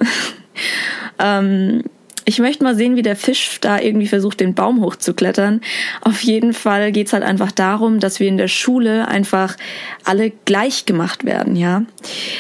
ähm, 1.20 1.84
ich 2.26 2.40
möchte 2.40 2.64
mal 2.64 2.76
sehen, 2.76 2.96
wie 2.96 3.02
der 3.02 3.16
Fisch 3.16 3.58
da 3.62 3.80
irgendwie 3.80 4.08
versucht, 4.08 4.40
den 4.40 4.54
Baum 4.54 4.82
hochzuklettern. 4.82 5.62
Auf 6.02 6.22
jeden 6.22 6.54
Fall 6.54 6.92
geht's 6.92 7.14
halt 7.14 7.24
einfach 7.24 7.52
darum, 7.52 8.00
dass 8.00 8.20
wir 8.20 8.28
in 8.28 8.38
der 8.38 8.48
Schule 8.48 9.08
einfach 9.08 9.58
alle 10.04 10.32
gleich 10.46 10.86
gemacht 10.86 11.26
werden, 11.26 11.56
ja. 11.56 11.84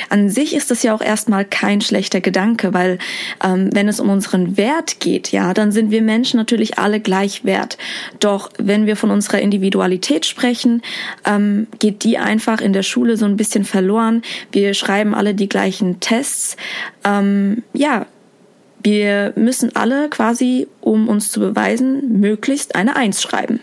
An 0.10 0.30
sich 0.30 0.56
ist 0.56 0.72
das 0.72 0.84
ja 0.84 0.94
auch 0.94 1.02
erstmal 1.02 1.46
kein 1.46 1.82
schlechter 1.82 2.22
Gedanke, 2.22 2.74
weil 2.74 2.98
ähm, 3.44 3.70
wenn 3.74 3.88
es 3.88 4.00
um 4.00 4.10
unseren 4.10 4.58
Wert 4.58 5.00
geht, 5.00 5.32
ja, 5.32 5.54
dann 5.54 5.72
sind 5.72 5.92
wir 5.92 6.02
Menschen 6.02 6.38
natürlich 6.38 6.78
alle 6.78 7.00
gleich 7.00 7.46
wert. 7.46 7.78
Doch 8.20 8.50
wenn 8.58 8.86
wir 8.86 8.96
von 8.96 9.12
unserer 9.12 9.40
Individualität 9.40 10.26
sprechen, 10.26 10.82
ähm, 11.26 11.68
geht 11.80 12.04
die 12.04 12.18
einfach 12.18 12.62
in 12.62 12.74
der 12.74 12.84
Schule 12.84 13.18
so 13.18 13.26
ein 13.26 13.38
bisschen 13.38 13.66
verloren. 13.66 14.22
Wir 14.52 14.74
schreiben 14.74 15.14
alle 15.14 15.34
die 15.34 15.50
gleichen 15.50 16.00
Tests. 16.00 16.58
Ähm, 17.04 17.64
ja, 17.74 18.06
wir 18.84 19.34
müssen 19.36 19.76
alle 19.76 20.10
quasi, 20.10 20.68
um 20.82 21.08
uns 21.08 21.32
zu 21.32 21.40
beweisen, 21.40 22.20
möglichst 22.20 22.76
eine 22.76 22.96
Eins 22.96 23.22
schreiben. 23.22 23.60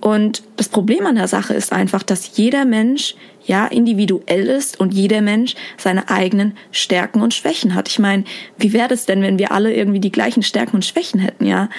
Und 0.00 0.42
das 0.58 0.68
Problem 0.68 1.06
an 1.06 1.14
der 1.14 1.28
Sache 1.28 1.54
ist 1.54 1.72
einfach, 1.72 2.02
dass 2.02 2.36
jeder 2.36 2.66
Mensch 2.66 3.14
ja 3.46 3.66
individuell 3.66 4.48
ist 4.48 4.78
und 4.78 4.92
jeder 4.92 5.22
Mensch 5.22 5.54
seine 5.78 6.10
eigenen 6.10 6.58
Stärken 6.72 7.22
und 7.22 7.32
Schwächen 7.32 7.74
hat. 7.74 7.88
Ich 7.88 7.98
meine, 7.98 8.24
wie 8.58 8.74
wäre 8.74 8.92
es 8.92 9.06
denn, 9.06 9.22
wenn 9.22 9.38
wir 9.38 9.52
alle 9.52 9.74
irgendwie 9.74 10.00
die 10.00 10.12
gleichen 10.12 10.42
Stärken 10.42 10.76
und 10.76 10.84
Schwächen 10.84 11.20
hätten, 11.20 11.46
ja? 11.46 11.70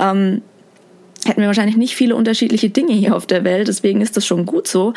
Ähm, 0.00 0.42
hätten 1.24 1.40
wir 1.40 1.46
wahrscheinlich 1.46 1.76
nicht 1.76 1.94
viele 1.94 2.16
unterschiedliche 2.16 2.70
Dinge 2.70 2.94
hier 2.94 3.14
auf 3.14 3.26
der 3.26 3.44
Welt, 3.44 3.68
deswegen 3.68 4.00
ist 4.00 4.16
das 4.16 4.26
schon 4.26 4.44
gut 4.44 4.66
so. 4.66 4.92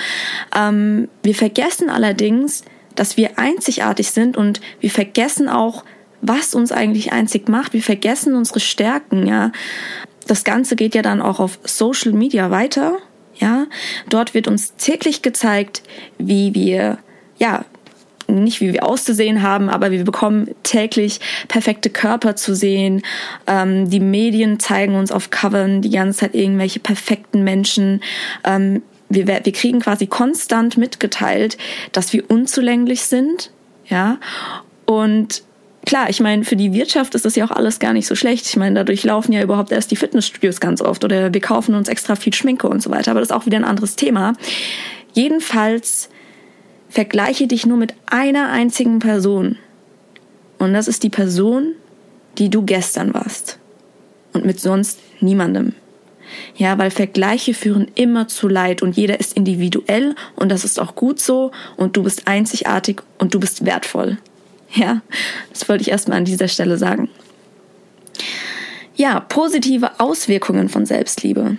Ähm, 0.55 1.07
wir 1.21 1.35
vergessen 1.35 1.89
allerdings, 1.89 2.63
dass 2.95 3.15
wir 3.15 3.37
einzigartig 3.37 4.09
sind 4.09 4.37
und 4.37 4.59
wir 4.79 4.89
vergessen 4.89 5.49
auch, 5.49 5.83
was 6.21 6.55
uns 6.55 6.71
eigentlich 6.71 7.11
einzig 7.11 7.49
macht. 7.49 7.73
Wir 7.73 7.83
vergessen 7.83 8.35
unsere 8.35 8.59
Stärken, 8.59 9.27
ja. 9.27 9.51
Das 10.27 10.43
Ganze 10.43 10.75
geht 10.75 10.95
ja 10.95 11.01
dann 11.01 11.21
auch 11.21 11.39
auf 11.39 11.59
Social 11.63 12.13
Media 12.13 12.51
weiter, 12.51 12.97
ja. 13.35 13.65
Dort 14.09 14.33
wird 14.33 14.47
uns 14.47 14.75
täglich 14.75 15.21
gezeigt, 15.21 15.83
wie 16.17 16.53
wir, 16.53 16.99
ja, 17.37 17.65
nicht 18.27 18.61
wie 18.61 18.73
wir 18.73 18.87
auszusehen 18.87 19.41
haben, 19.41 19.69
aber 19.69 19.91
wir 19.91 20.03
bekommen 20.03 20.51
täglich 20.63 21.19
perfekte 21.47 21.89
Körper 21.89 22.35
zu 22.35 22.55
sehen. 22.55 23.01
Ähm, 23.47 23.89
die 23.89 23.99
Medien 23.99 24.59
zeigen 24.59 24.95
uns 24.95 25.11
auf 25.11 25.29
Covern 25.29 25.81
die 25.81 25.89
ganze 25.89 26.19
Zeit 26.19 26.35
irgendwelche 26.35 26.79
perfekten 26.79 27.43
Menschen. 27.43 28.01
Ähm, 28.43 28.83
wir, 29.09 29.27
wir 29.27 29.51
kriegen 29.51 29.81
quasi 29.81 30.07
konstant 30.07 30.77
mitgeteilt, 30.77 31.57
dass 31.91 32.13
wir 32.13 32.29
unzulänglich 32.29 33.03
sind, 33.03 33.51
ja. 33.87 34.17
Und 34.85 35.43
klar, 35.85 36.09
ich 36.09 36.19
meine, 36.19 36.43
für 36.43 36.55
die 36.55 36.73
Wirtschaft 36.73 37.15
ist 37.15 37.25
das 37.25 37.35
ja 37.35 37.45
auch 37.45 37.51
alles 37.51 37.79
gar 37.79 37.93
nicht 37.93 38.07
so 38.07 38.15
schlecht. 38.15 38.45
Ich 38.45 38.55
meine, 38.57 38.75
dadurch 38.75 39.03
laufen 39.03 39.33
ja 39.33 39.41
überhaupt 39.41 39.71
erst 39.71 39.91
die 39.91 39.95
Fitnessstudios 39.95 40.59
ganz 40.59 40.81
oft 40.81 41.03
oder 41.03 41.33
wir 41.33 41.41
kaufen 41.41 41.75
uns 41.75 41.89
extra 41.89 42.15
viel 42.15 42.33
Schminke 42.33 42.67
und 42.67 42.81
so 42.81 42.89
weiter. 42.89 43.11
Aber 43.11 43.19
das 43.19 43.29
ist 43.29 43.35
auch 43.35 43.45
wieder 43.45 43.57
ein 43.57 43.65
anderes 43.65 43.95
Thema. 43.95 44.33
Jedenfalls 45.13 46.09
vergleiche 46.89 47.47
dich 47.47 47.65
nur 47.65 47.77
mit 47.77 47.93
einer 48.05 48.49
einzigen 48.49 48.99
Person. 48.99 49.57
Und 50.59 50.73
das 50.73 50.87
ist 50.87 51.03
die 51.03 51.09
Person, 51.09 51.73
die 52.37 52.49
du 52.49 52.63
gestern 52.63 53.13
warst. 53.13 53.57
Und 54.33 54.45
mit 54.45 54.59
sonst 54.59 54.99
niemandem. 55.19 55.73
Ja, 56.55 56.77
weil 56.77 56.91
Vergleiche 56.91 57.53
führen 57.53 57.87
immer 57.95 58.27
zu 58.27 58.47
Leid 58.47 58.81
und 58.81 58.95
jeder 58.95 59.19
ist 59.19 59.35
individuell 59.35 60.15
und 60.35 60.49
das 60.49 60.63
ist 60.63 60.79
auch 60.79 60.95
gut 60.95 61.19
so 61.19 61.51
und 61.75 61.97
du 61.97 62.03
bist 62.03 62.27
einzigartig 62.27 63.01
und 63.17 63.33
du 63.33 63.39
bist 63.39 63.65
wertvoll. 63.65 64.17
Ja, 64.73 65.01
das 65.49 65.67
wollte 65.67 65.81
ich 65.81 65.91
erstmal 65.91 66.17
an 66.17 66.25
dieser 66.25 66.47
Stelle 66.47 66.77
sagen. 66.77 67.09
Ja, 68.95 69.19
positive 69.19 69.99
Auswirkungen 69.99 70.69
von 70.69 70.85
Selbstliebe. 70.85 71.57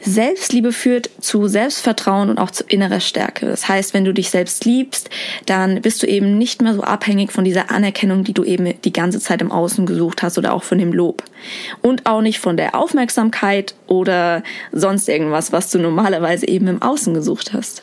Selbstliebe 0.00 0.72
führt 0.72 1.10
zu 1.20 1.48
Selbstvertrauen 1.48 2.30
und 2.30 2.38
auch 2.38 2.50
zu 2.50 2.64
innerer 2.64 3.00
Stärke. 3.00 3.46
Das 3.46 3.68
heißt, 3.68 3.94
wenn 3.94 4.04
du 4.04 4.14
dich 4.14 4.30
selbst 4.30 4.64
liebst, 4.64 5.10
dann 5.46 5.82
bist 5.82 6.02
du 6.02 6.06
eben 6.06 6.38
nicht 6.38 6.62
mehr 6.62 6.74
so 6.74 6.82
abhängig 6.82 7.32
von 7.32 7.44
dieser 7.44 7.70
Anerkennung, 7.70 8.22
die 8.22 8.32
du 8.32 8.44
eben 8.44 8.80
die 8.82 8.92
ganze 8.92 9.18
Zeit 9.18 9.42
im 9.42 9.50
Außen 9.50 9.86
gesucht 9.86 10.22
hast 10.22 10.38
oder 10.38 10.52
auch 10.52 10.62
von 10.62 10.78
dem 10.78 10.92
Lob. 10.92 11.24
Und 11.82 12.06
auch 12.06 12.20
nicht 12.20 12.38
von 12.38 12.56
der 12.56 12.76
Aufmerksamkeit 12.76 13.74
oder 13.86 14.42
sonst 14.72 15.08
irgendwas, 15.08 15.52
was 15.52 15.70
du 15.70 15.78
normalerweise 15.78 16.46
eben 16.46 16.68
im 16.68 16.80
Außen 16.80 17.12
gesucht 17.12 17.52
hast. 17.52 17.82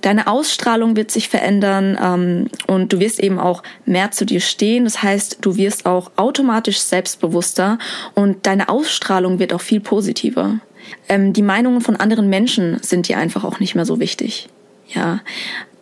Deine 0.00 0.26
Ausstrahlung 0.28 0.96
wird 0.96 1.10
sich 1.10 1.28
verändern 1.28 1.98
ähm, 2.00 2.50
und 2.66 2.92
du 2.92 3.00
wirst 3.00 3.20
eben 3.20 3.38
auch 3.38 3.62
mehr 3.84 4.10
zu 4.10 4.24
dir 4.24 4.40
stehen. 4.40 4.84
Das 4.84 5.02
heißt, 5.02 5.38
du 5.40 5.56
wirst 5.56 5.86
auch 5.86 6.12
automatisch 6.16 6.78
selbstbewusster 6.80 7.78
und 8.14 8.46
deine 8.46 8.68
Ausstrahlung 8.68 9.38
wird 9.38 9.52
auch 9.52 9.60
viel 9.60 9.80
positiver. 9.80 10.60
Ähm, 11.08 11.32
die 11.32 11.42
Meinungen 11.42 11.80
von 11.80 11.96
anderen 11.96 12.28
Menschen 12.28 12.78
sind 12.82 13.08
dir 13.08 13.18
einfach 13.18 13.44
auch 13.44 13.60
nicht 13.60 13.74
mehr 13.74 13.84
so 13.84 13.98
wichtig. 13.98 14.48
Ja, 14.88 15.20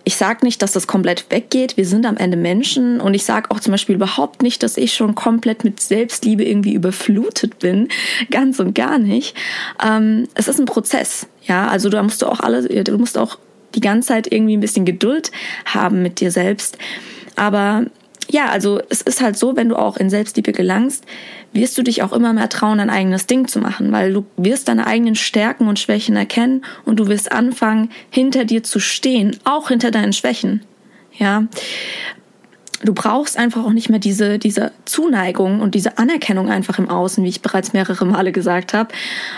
ich 0.08 0.16
sage 0.16 0.46
nicht, 0.46 0.62
dass 0.62 0.70
das 0.70 0.86
komplett 0.86 1.26
weggeht. 1.30 1.76
Wir 1.76 1.84
sind 1.84 2.06
am 2.06 2.16
Ende 2.16 2.36
Menschen 2.36 3.00
und 3.00 3.14
ich 3.14 3.24
sage 3.24 3.50
auch 3.50 3.58
zum 3.58 3.72
Beispiel 3.72 3.96
überhaupt 3.96 4.40
nicht, 4.40 4.62
dass 4.62 4.76
ich 4.76 4.94
schon 4.94 5.16
komplett 5.16 5.64
mit 5.64 5.80
Selbstliebe 5.80 6.44
irgendwie 6.44 6.74
überflutet 6.74 7.58
bin. 7.58 7.88
Ganz 8.30 8.60
und 8.60 8.72
gar 8.74 8.98
nicht. 8.98 9.36
Ähm, 9.84 10.28
es 10.34 10.46
ist 10.46 10.60
ein 10.60 10.66
Prozess. 10.66 11.26
Ja, 11.42 11.66
also 11.66 11.88
da 11.88 12.04
musst 12.04 12.22
du 12.22 12.26
auch 12.26 12.38
alle, 12.38 12.62
du 12.84 12.98
musst 12.98 13.18
auch 13.18 13.38
die 13.76 13.80
ganze 13.80 14.08
Zeit 14.08 14.32
irgendwie 14.32 14.56
ein 14.56 14.60
bisschen 14.60 14.84
Geduld 14.84 15.30
haben 15.64 16.02
mit 16.02 16.20
dir 16.20 16.30
selbst. 16.30 16.78
Aber 17.36 17.84
ja, 18.28 18.46
also 18.46 18.80
es 18.88 19.02
ist 19.02 19.20
halt 19.20 19.36
so, 19.36 19.56
wenn 19.56 19.68
du 19.68 19.76
auch 19.76 19.96
in 19.96 20.10
Selbstliebe 20.10 20.52
gelangst, 20.52 21.04
wirst 21.52 21.78
du 21.78 21.82
dich 21.82 22.02
auch 22.02 22.12
immer 22.12 22.32
mehr 22.32 22.48
trauen, 22.48 22.80
ein 22.80 22.90
eigenes 22.90 23.26
Ding 23.26 23.46
zu 23.46 23.60
machen, 23.60 23.92
weil 23.92 24.12
du 24.12 24.24
wirst 24.36 24.68
deine 24.68 24.86
eigenen 24.86 25.14
Stärken 25.14 25.68
und 25.68 25.78
Schwächen 25.78 26.16
erkennen 26.16 26.64
und 26.84 26.98
du 26.98 27.06
wirst 27.06 27.30
anfangen, 27.30 27.90
hinter 28.10 28.44
dir 28.44 28.62
zu 28.62 28.80
stehen, 28.80 29.36
auch 29.44 29.68
hinter 29.68 29.90
deinen 29.90 30.12
Schwächen. 30.12 30.62
Ja, 31.18 31.44
du 32.86 32.94
brauchst 32.94 33.36
einfach 33.36 33.64
auch 33.64 33.72
nicht 33.72 33.88
mehr 33.88 33.98
diese, 33.98 34.38
diese 34.38 34.72
Zuneigung 34.84 35.60
und 35.60 35.74
diese 35.74 35.98
Anerkennung 35.98 36.50
einfach 36.50 36.78
im 36.78 36.88
Außen, 36.88 37.22
wie 37.24 37.28
ich 37.28 37.42
bereits 37.42 37.72
mehrere 37.72 38.06
Male 38.06 38.32
gesagt 38.32 38.72
habe. 38.72 38.94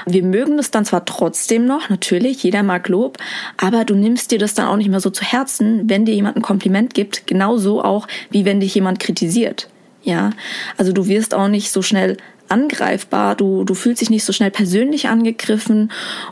Wir 0.06 0.22
mögen 0.22 0.56
das 0.56 0.70
dann 0.70 0.84
zwar 0.84 1.04
trotzdem 1.04 1.66
noch, 1.66 1.88
natürlich, 1.88 2.42
jeder 2.42 2.62
mag 2.62 2.88
Lob, 2.88 3.18
aber 3.56 3.84
du 3.84 3.94
nimmst 3.94 4.30
dir 4.30 4.38
das 4.38 4.54
dann 4.54 4.68
auch 4.68 4.76
nicht 4.76 4.90
mehr 4.90 5.00
so 5.00 5.10
zu 5.10 5.24
Herzen, 5.24 5.88
wenn 5.88 6.04
dir 6.04 6.14
jemand 6.14 6.36
ein 6.36 6.42
Kompliment 6.42 6.94
gibt, 6.94 7.26
genauso 7.26 7.82
auch, 7.82 8.06
wie 8.30 8.44
wenn 8.44 8.60
dich 8.60 8.74
jemand 8.74 9.00
kritisiert. 9.00 9.68
Ja, 10.02 10.30
also 10.76 10.92
du 10.92 11.06
wirst 11.06 11.34
auch 11.34 11.48
nicht 11.48 11.70
so 11.72 11.82
schnell 11.82 12.16
angreifbar, 12.48 13.34
du, 13.34 13.64
du 13.64 13.74
fühlst 13.74 14.00
dich 14.00 14.10
nicht 14.10 14.24
so 14.24 14.32
schnell 14.32 14.50
persönlich 14.50 15.08
angegriffen 15.08 15.90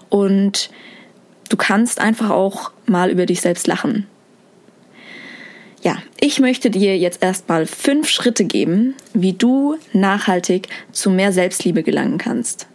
und 0.09 0.71
du 1.49 1.57
kannst 1.57 2.01
einfach 2.01 2.31
auch 2.31 2.71
mal 2.87 3.11
über 3.11 3.27
dich 3.27 3.41
selbst 3.41 3.67
lachen. 3.67 4.07
Ja, 5.87 5.99
ich 6.19 6.41
möchte 6.41 6.69
dir 6.69 6.99
jetzt 6.99 7.23
erstmal 7.23 7.65
fünf 7.65 8.09
Schritte 8.09 8.45
geben, 8.45 8.97
wie 9.15 9.35
du 9.35 9.77
nachhaltig 9.93 10.67
zu 10.91 11.11
mehr 11.11 11.31
Selbstliebe 11.31 11.85
gelangen 11.85 12.19
kannst. 12.19 12.67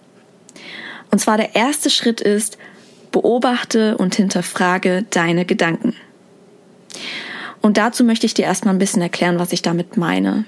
Und 1.12 1.20
zwar 1.20 1.36
der 1.36 1.54
erste 1.54 1.90
Schritt 1.90 2.22
ist, 2.22 2.58
beobachte 3.12 3.98
und 3.98 4.16
hinterfrage 4.16 5.04
deine 5.10 5.44
Gedanken. 5.44 5.94
Und 7.60 7.76
dazu 7.76 8.06
möchte 8.06 8.26
ich 8.26 8.34
dir 8.34 8.46
erstmal 8.46 8.74
ein 8.74 8.80
bisschen 8.80 9.02
erklären, 9.02 9.40
was 9.40 9.52
ich 9.52 9.62
damit 9.62 9.98
meine. 9.98 10.46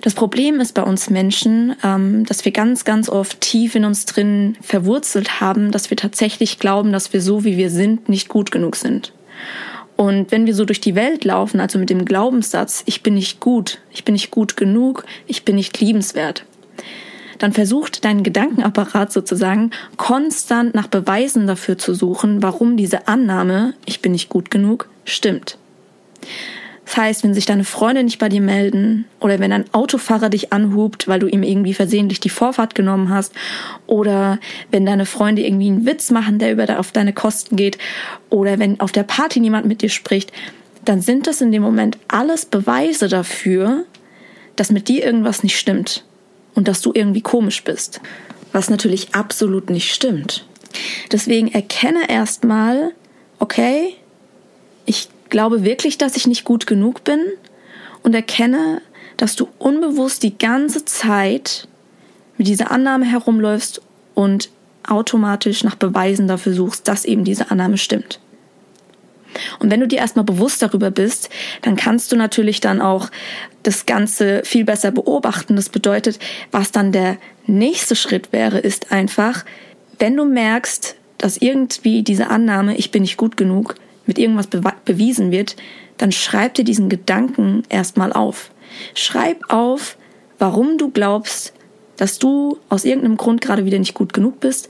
Das 0.00 0.14
Problem 0.14 0.58
ist 0.58 0.74
bei 0.74 0.82
uns 0.82 1.10
Menschen, 1.10 1.76
ähm, 1.84 2.26
dass 2.26 2.44
wir 2.44 2.50
ganz, 2.50 2.84
ganz 2.84 3.08
oft 3.08 3.40
tief 3.40 3.76
in 3.76 3.84
uns 3.84 4.04
drin 4.04 4.56
verwurzelt 4.62 5.40
haben, 5.40 5.70
dass 5.70 5.90
wir 5.90 5.96
tatsächlich 5.96 6.58
glauben, 6.58 6.90
dass 6.90 7.12
wir 7.12 7.22
so, 7.22 7.44
wie 7.44 7.56
wir 7.56 7.70
sind, 7.70 8.08
nicht 8.08 8.28
gut 8.28 8.50
genug 8.50 8.74
sind. 8.74 9.12
Und 9.96 10.32
wenn 10.32 10.46
wir 10.46 10.54
so 10.54 10.64
durch 10.64 10.80
die 10.80 10.94
Welt 10.94 11.24
laufen, 11.24 11.60
also 11.60 11.78
mit 11.78 11.90
dem 11.90 12.04
Glaubenssatz, 12.04 12.82
ich 12.86 13.02
bin 13.02 13.14
nicht 13.14 13.40
gut, 13.40 13.78
ich 13.90 14.04
bin 14.04 14.14
nicht 14.14 14.30
gut 14.30 14.56
genug, 14.56 15.04
ich 15.26 15.44
bin 15.44 15.56
nicht 15.56 15.78
liebenswert, 15.80 16.44
dann 17.38 17.52
versucht 17.52 18.04
dein 18.04 18.22
Gedankenapparat 18.22 19.12
sozusagen 19.12 19.70
konstant 19.96 20.74
nach 20.74 20.86
Beweisen 20.86 21.46
dafür 21.46 21.76
zu 21.76 21.94
suchen, 21.94 22.42
warum 22.42 22.76
diese 22.76 23.08
Annahme, 23.08 23.74
ich 23.84 24.00
bin 24.00 24.12
nicht 24.12 24.28
gut 24.28 24.50
genug, 24.50 24.88
stimmt. 25.04 25.58
Das 26.92 26.98
heißt, 26.98 27.24
wenn 27.24 27.32
sich 27.32 27.46
deine 27.46 27.64
Freunde 27.64 28.04
nicht 28.04 28.18
bei 28.18 28.28
dir 28.28 28.42
melden 28.42 29.06
oder 29.18 29.38
wenn 29.38 29.50
ein 29.50 29.64
Autofahrer 29.72 30.28
dich 30.28 30.52
anhubt, 30.52 31.08
weil 31.08 31.20
du 31.20 31.26
ihm 31.26 31.42
irgendwie 31.42 31.72
versehentlich 31.72 32.20
die 32.20 32.28
Vorfahrt 32.28 32.74
genommen 32.74 33.08
hast 33.08 33.32
oder 33.86 34.38
wenn 34.70 34.84
deine 34.84 35.06
Freunde 35.06 35.40
irgendwie 35.40 35.68
einen 35.68 35.86
Witz 35.86 36.10
machen, 36.10 36.38
der 36.38 36.52
über 36.52 36.78
auf 36.78 36.92
deine 36.92 37.14
Kosten 37.14 37.56
geht 37.56 37.78
oder 38.28 38.58
wenn 38.58 38.78
auf 38.78 38.92
der 38.92 39.04
Party 39.04 39.40
niemand 39.40 39.64
mit 39.64 39.80
dir 39.80 39.88
spricht, 39.88 40.32
dann 40.84 41.00
sind 41.00 41.26
das 41.26 41.40
in 41.40 41.50
dem 41.50 41.62
Moment 41.62 41.96
alles 42.08 42.44
Beweise 42.44 43.08
dafür, 43.08 43.86
dass 44.56 44.70
mit 44.70 44.88
dir 44.88 45.02
irgendwas 45.02 45.42
nicht 45.42 45.58
stimmt 45.58 46.04
und 46.54 46.68
dass 46.68 46.82
du 46.82 46.92
irgendwie 46.94 47.22
komisch 47.22 47.64
bist. 47.64 48.02
Was 48.52 48.68
natürlich 48.68 49.14
absolut 49.14 49.70
nicht 49.70 49.94
stimmt. 49.94 50.44
Deswegen 51.10 51.50
erkenne 51.50 52.10
erstmal, 52.10 52.92
okay, 53.38 53.94
ich 54.84 55.08
glaube 55.32 55.64
wirklich, 55.64 55.98
dass 55.98 56.14
ich 56.14 56.28
nicht 56.28 56.44
gut 56.44 56.68
genug 56.68 57.02
bin 57.02 57.20
und 58.04 58.14
erkenne, 58.14 58.82
dass 59.16 59.34
du 59.34 59.48
unbewusst 59.58 60.22
die 60.22 60.38
ganze 60.38 60.84
Zeit 60.84 61.66
mit 62.36 62.46
dieser 62.46 62.70
Annahme 62.70 63.06
herumläufst 63.06 63.80
und 64.14 64.50
automatisch 64.86 65.64
nach 65.64 65.74
Beweisen 65.74 66.28
dafür 66.28 66.52
suchst, 66.52 66.86
dass 66.86 67.04
eben 67.04 67.24
diese 67.24 67.50
Annahme 67.50 67.78
stimmt. 67.78 68.20
Und 69.58 69.70
wenn 69.70 69.80
du 69.80 69.88
dir 69.88 70.00
erstmal 70.00 70.26
bewusst 70.26 70.60
darüber 70.60 70.90
bist, 70.90 71.30
dann 71.62 71.76
kannst 71.76 72.12
du 72.12 72.16
natürlich 72.16 72.60
dann 72.60 72.82
auch 72.82 73.08
das 73.62 73.86
Ganze 73.86 74.42
viel 74.44 74.66
besser 74.66 74.90
beobachten. 74.90 75.56
Das 75.56 75.70
bedeutet, 75.70 76.18
was 76.50 76.72
dann 76.72 76.92
der 76.92 77.16
nächste 77.46 77.96
Schritt 77.96 78.32
wäre, 78.32 78.58
ist 78.58 78.92
einfach, 78.92 79.46
wenn 79.98 80.14
du 80.14 80.26
merkst, 80.26 80.96
dass 81.16 81.38
irgendwie 81.38 82.02
diese 82.02 82.28
Annahme, 82.28 82.76
ich 82.76 82.90
bin 82.90 83.00
nicht 83.00 83.16
gut 83.16 83.38
genug, 83.38 83.76
mit 84.06 84.18
irgendwas 84.18 84.46
be 84.48 84.62
bewiesen 84.84 85.30
wird, 85.30 85.56
dann 85.98 86.12
schreib 86.12 86.54
dir 86.54 86.64
diesen 86.64 86.88
Gedanken 86.88 87.62
erstmal 87.68 88.12
auf. 88.12 88.50
Schreib 88.94 89.38
auf, 89.48 89.96
warum 90.38 90.78
du 90.78 90.90
glaubst, 90.90 91.52
dass 91.96 92.18
du 92.18 92.58
aus 92.68 92.84
irgendeinem 92.84 93.16
Grund 93.16 93.40
gerade 93.40 93.64
wieder 93.64 93.78
nicht 93.78 93.94
gut 93.94 94.12
genug 94.12 94.40
bist 94.40 94.68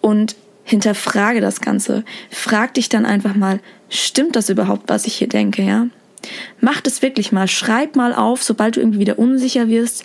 und 0.00 0.36
hinterfrage 0.64 1.40
das 1.40 1.60
Ganze. 1.60 2.04
Frag 2.30 2.74
dich 2.74 2.88
dann 2.88 3.04
einfach 3.04 3.34
mal, 3.34 3.60
stimmt 3.88 4.36
das 4.36 4.48
überhaupt, 4.48 4.88
was 4.88 5.06
ich 5.06 5.14
hier 5.14 5.28
denke, 5.28 5.62
ja? 5.62 5.86
Mach 6.60 6.80
das 6.80 7.02
wirklich 7.02 7.32
mal. 7.32 7.48
Schreib 7.48 7.96
mal 7.96 8.14
auf, 8.14 8.42
sobald 8.42 8.76
du 8.76 8.80
irgendwie 8.80 9.00
wieder 9.00 9.18
unsicher 9.18 9.68
wirst, 9.68 10.04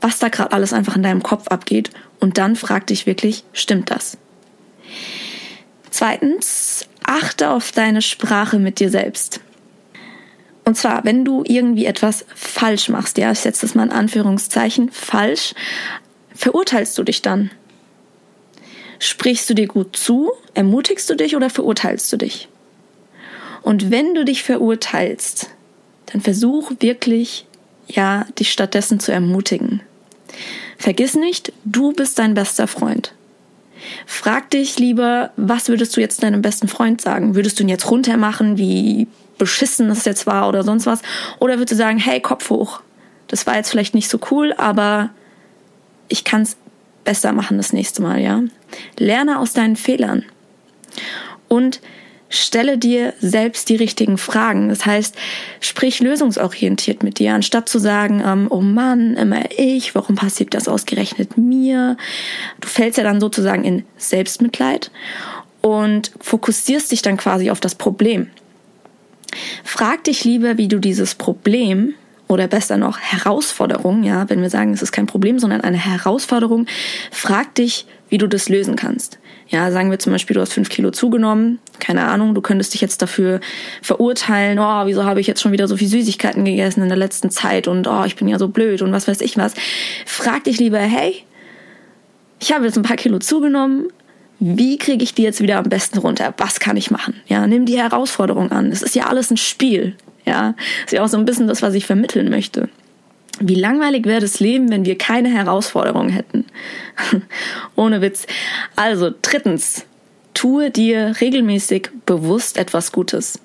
was 0.00 0.18
da 0.18 0.28
gerade 0.28 0.52
alles 0.52 0.72
einfach 0.72 0.96
in 0.96 1.02
deinem 1.02 1.22
Kopf 1.22 1.48
abgeht. 1.48 1.90
Und 2.18 2.36
dann 2.36 2.56
frag 2.56 2.88
dich 2.88 3.06
wirklich, 3.06 3.44
stimmt 3.52 3.90
das? 3.90 4.18
Zweitens, 5.98 6.84
achte 7.04 7.48
auf 7.48 7.72
deine 7.72 8.02
Sprache 8.02 8.58
mit 8.58 8.80
dir 8.80 8.90
selbst. 8.90 9.40
Und 10.66 10.76
zwar, 10.76 11.06
wenn 11.06 11.24
du 11.24 11.42
irgendwie 11.46 11.86
etwas 11.86 12.26
falsch 12.34 12.90
machst, 12.90 13.16
ja, 13.16 13.32
ich 13.32 13.38
setze 13.38 13.62
das 13.62 13.74
mal 13.74 13.84
in 13.84 13.92
Anführungszeichen, 13.92 14.90
falsch, 14.90 15.54
verurteilst 16.34 16.98
du 16.98 17.02
dich 17.02 17.22
dann? 17.22 17.50
Sprichst 18.98 19.48
du 19.48 19.54
dir 19.54 19.68
gut 19.68 19.96
zu, 19.96 20.32
ermutigst 20.52 21.08
du 21.08 21.14
dich 21.14 21.34
oder 21.34 21.48
verurteilst 21.48 22.12
du 22.12 22.18
dich? 22.18 22.48
Und 23.62 23.90
wenn 23.90 24.14
du 24.14 24.26
dich 24.26 24.42
verurteilst, 24.42 25.48
dann 26.12 26.20
versuch 26.20 26.72
wirklich, 26.78 27.46
ja, 27.86 28.26
dich 28.38 28.52
stattdessen 28.52 29.00
zu 29.00 29.12
ermutigen. 29.12 29.80
Vergiss 30.76 31.14
nicht, 31.14 31.54
du 31.64 31.94
bist 31.94 32.18
dein 32.18 32.34
bester 32.34 32.66
Freund. 32.66 33.14
Frag 34.06 34.50
dich 34.50 34.78
lieber, 34.78 35.30
was 35.36 35.68
würdest 35.68 35.96
du 35.96 36.00
jetzt 36.00 36.22
deinem 36.22 36.42
besten 36.42 36.68
Freund 36.68 37.00
sagen? 37.00 37.34
Würdest 37.34 37.58
du 37.58 37.62
ihn 37.62 37.68
jetzt 37.68 37.90
runtermachen, 37.90 38.58
wie 38.58 39.08
beschissen 39.38 39.88
das 39.88 40.04
jetzt 40.04 40.26
war 40.26 40.48
oder 40.48 40.62
sonst 40.62 40.86
was? 40.86 41.02
Oder 41.38 41.58
würdest 41.58 41.72
du 41.72 41.76
sagen, 41.76 41.98
hey, 41.98 42.20
Kopf 42.20 42.50
hoch. 42.50 42.80
Das 43.28 43.46
war 43.46 43.56
jetzt 43.56 43.70
vielleicht 43.70 43.94
nicht 43.94 44.08
so 44.08 44.18
cool, 44.30 44.54
aber 44.56 45.10
ich 46.08 46.24
kann 46.24 46.42
es 46.42 46.56
besser 47.04 47.32
machen 47.32 47.56
das 47.56 47.72
nächste 47.72 48.02
Mal, 48.02 48.20
ja? 48.20 48.42
Lerne 48.98 49.38
aus 49.38 49.52
deinen 49.52 49.76
Fehlern. 49.76 50.24
Und 51.48 51.80
Stelle 52.28 52.76
dir 52.76 53.14
selbst 53.20 53.68
die 53.68 53.76
richtigen 53.76 54.18
Fragen. 54.18 54.68
Das 54.68 54.84
heißt, 54.84 55.14
sprich 55.60 56.00
lösungsorientiert 56.00 57.02
mit 57.02 57.18
dir, 57.18 57.34
anstatt 57.34 57.68
zu 57.68 57.78
sagen, 57.78 58.22
ähm, 58.24 58.46
oh 58.50 58.60
Mann, 58.60 59.14
immer 59.14 59.50
ich, 59.56 59.94
warum 59.94 60.16
passiert 60.16 60.52
das 60.54 60.66
ausgerechnet 60.68 61.38
mir? 61.38 61.96
Du 62.60 62.68
fällst 62.68 62.98
ja 62.98 63.04
dann 63.04 63.20
sozusagen 63.20 63.64
in 63.64 63.84
Selbstmitleid 63.96 64.90
und 65.60 66.10
fokussierst 66.20 66.90
dich 66.90 67.02
dann 67.02 67.16
quasi 67.16 67.50
auf 67.50 67.60
das 67.60 67.74
Problem. 67.74 68.28
Frag 69.64 70.04
dich 70.04 70.24
lieber, 70.24 70.58
wie 70.58 70.68
du 70.68 70.78
dieses 70.78 71.14
Problem 71.14 71.94
oder 72.28 72.48
besser 72.48 72.76
noch 72.76 72.98
Herausforderung, 72.98 74.02
ja, 74.02 74.28
wenn 74.28 74.42
wir 74.42 74.50
sagen, 74.50 74.72
es 74.72 74.82
ist 74.82 74.92
kein 74.92 75.06
Problem, 75.06 75.38
sondern 75.38 75.60
eine 75.60 75.76
Herausforderung, 75.76 76.66
frag 77.10 77.54
dich, 77.54 77.86
wie 78.08 78.18
du 78.18 78.26
das 78.26 78.48
lösen 78.48 78.76
kannst. 78.76 79.18
Ja, 79.48 79.70
sagen 79.70 79.90
wir 79.90 79.98
zum 79.98 80.12
Beispiel, 80.12 80.34
du 80.34 80.40
hast 80.40 80.52
fünf 80.52 80.68
Kilo 80.68 80.90
zugenommen, 80.90 81.60
keine 81.78 82.04
Ahnung, 82.04 82.34
du 82.34 82.40
könntest 82.40 82.74
dich 82.74 82.80
jetzt 82.80 83.00
dafür 83.00 83.40
verurteilen, 83.80 84.58
oh, 84.58 84.86
wieso 84.86 85.04
habe 85.04 85.20
ich 85.20 85.28
jetzt 85.28 85.40
schon 85.40 85.52
wieder 85.52 85.68
so 85.68 85.76
viel 85.76 85.86
Süßigkeiten 85.86 86.44
gegessen 86.44 86.82
in 86.82 86.88
der 86.88 86.98
letzten 86.98 87.30
Zeit 87.30 87.68
und 87.68 87.86
oh, 87.86 88.02
ich 88.04 88.16
bin 88.16 88.26
ja 88.26 88.38
so 88.38 88.48
blöd 88.48 88.82
und 88.82 88.90
was 88.92 89.06
weiß 89.06 89.20
ich 89.20 89.36
was. 89.36 89.54
Frag 90.04 90.44
dich 90.44 90.58
lieber, 90.58 90.78
hey, 90.78 91.22
ich 92.40 92.52
habe 92.52 92.64
jetzt 92.64 92.76
ein 92.76 92.82
paar 92.82 92.96
Kilo 92.96 93.18
zugenommen, 93.20 93.86
wie 94.38 94.78
kriege 94.78 95.02
ich 95.02 95.14
die 95.14 95.22
jetzt 95.22 95.40
wieder 95.40 95.58
am 95.58 95.68
besten 95.68 95.98
runter? 95.98 96.34
Was 96.36 96.60
kann 96.60 96.76
ich 96.76 96.90
machen? 96.90 97.14
Ja, 97.26 97.46
nimm 97.46 97.64
die 97.64 97.78
Herausforderung 97.78 98.52
an. 98.52 98.70
Es 98.70 98.82
ist 98.82 98.94
ja 98.94 99.06
alles 99.06 99.30
ein 99.30 99.38
Spiel. 99.38 99.96
Ja, 100.26 100.54
ist 100.84 100.92
ja 100.92 101.02
auch 101.02 101.08
so 101.08 101.16
ein 101.16 101.24
bisschen 101.24 101.46
das, 101.46 101.62
was 101.62 101.74
ich 101.74 101.86
vermitteln 101.86 102.28
möchte. 102.28 102.68
Wie 103.40 103.54
langweilig 103.54 104.06
wäre 104.06 104.20
das 104.20 104.40
Leben, 104.40 104.70
wenn 104.70 104.84
wir 104.84 104.96
keine 104.96 105.28
Herausforderungen 105.28 106.10
hätten? 106.10 106.46
Ohne 107.76 108.00
Witz. 108.00 108.26
Also, 108.76 109.10
drittens, 109.20 109.84
tue 110.32 110.70
dir 110.70 111.14
regelmäßig 111.20 111.90
bewusst 112.06 112.56
etwas 112.56 112.92
Gutes. 112.92 113.38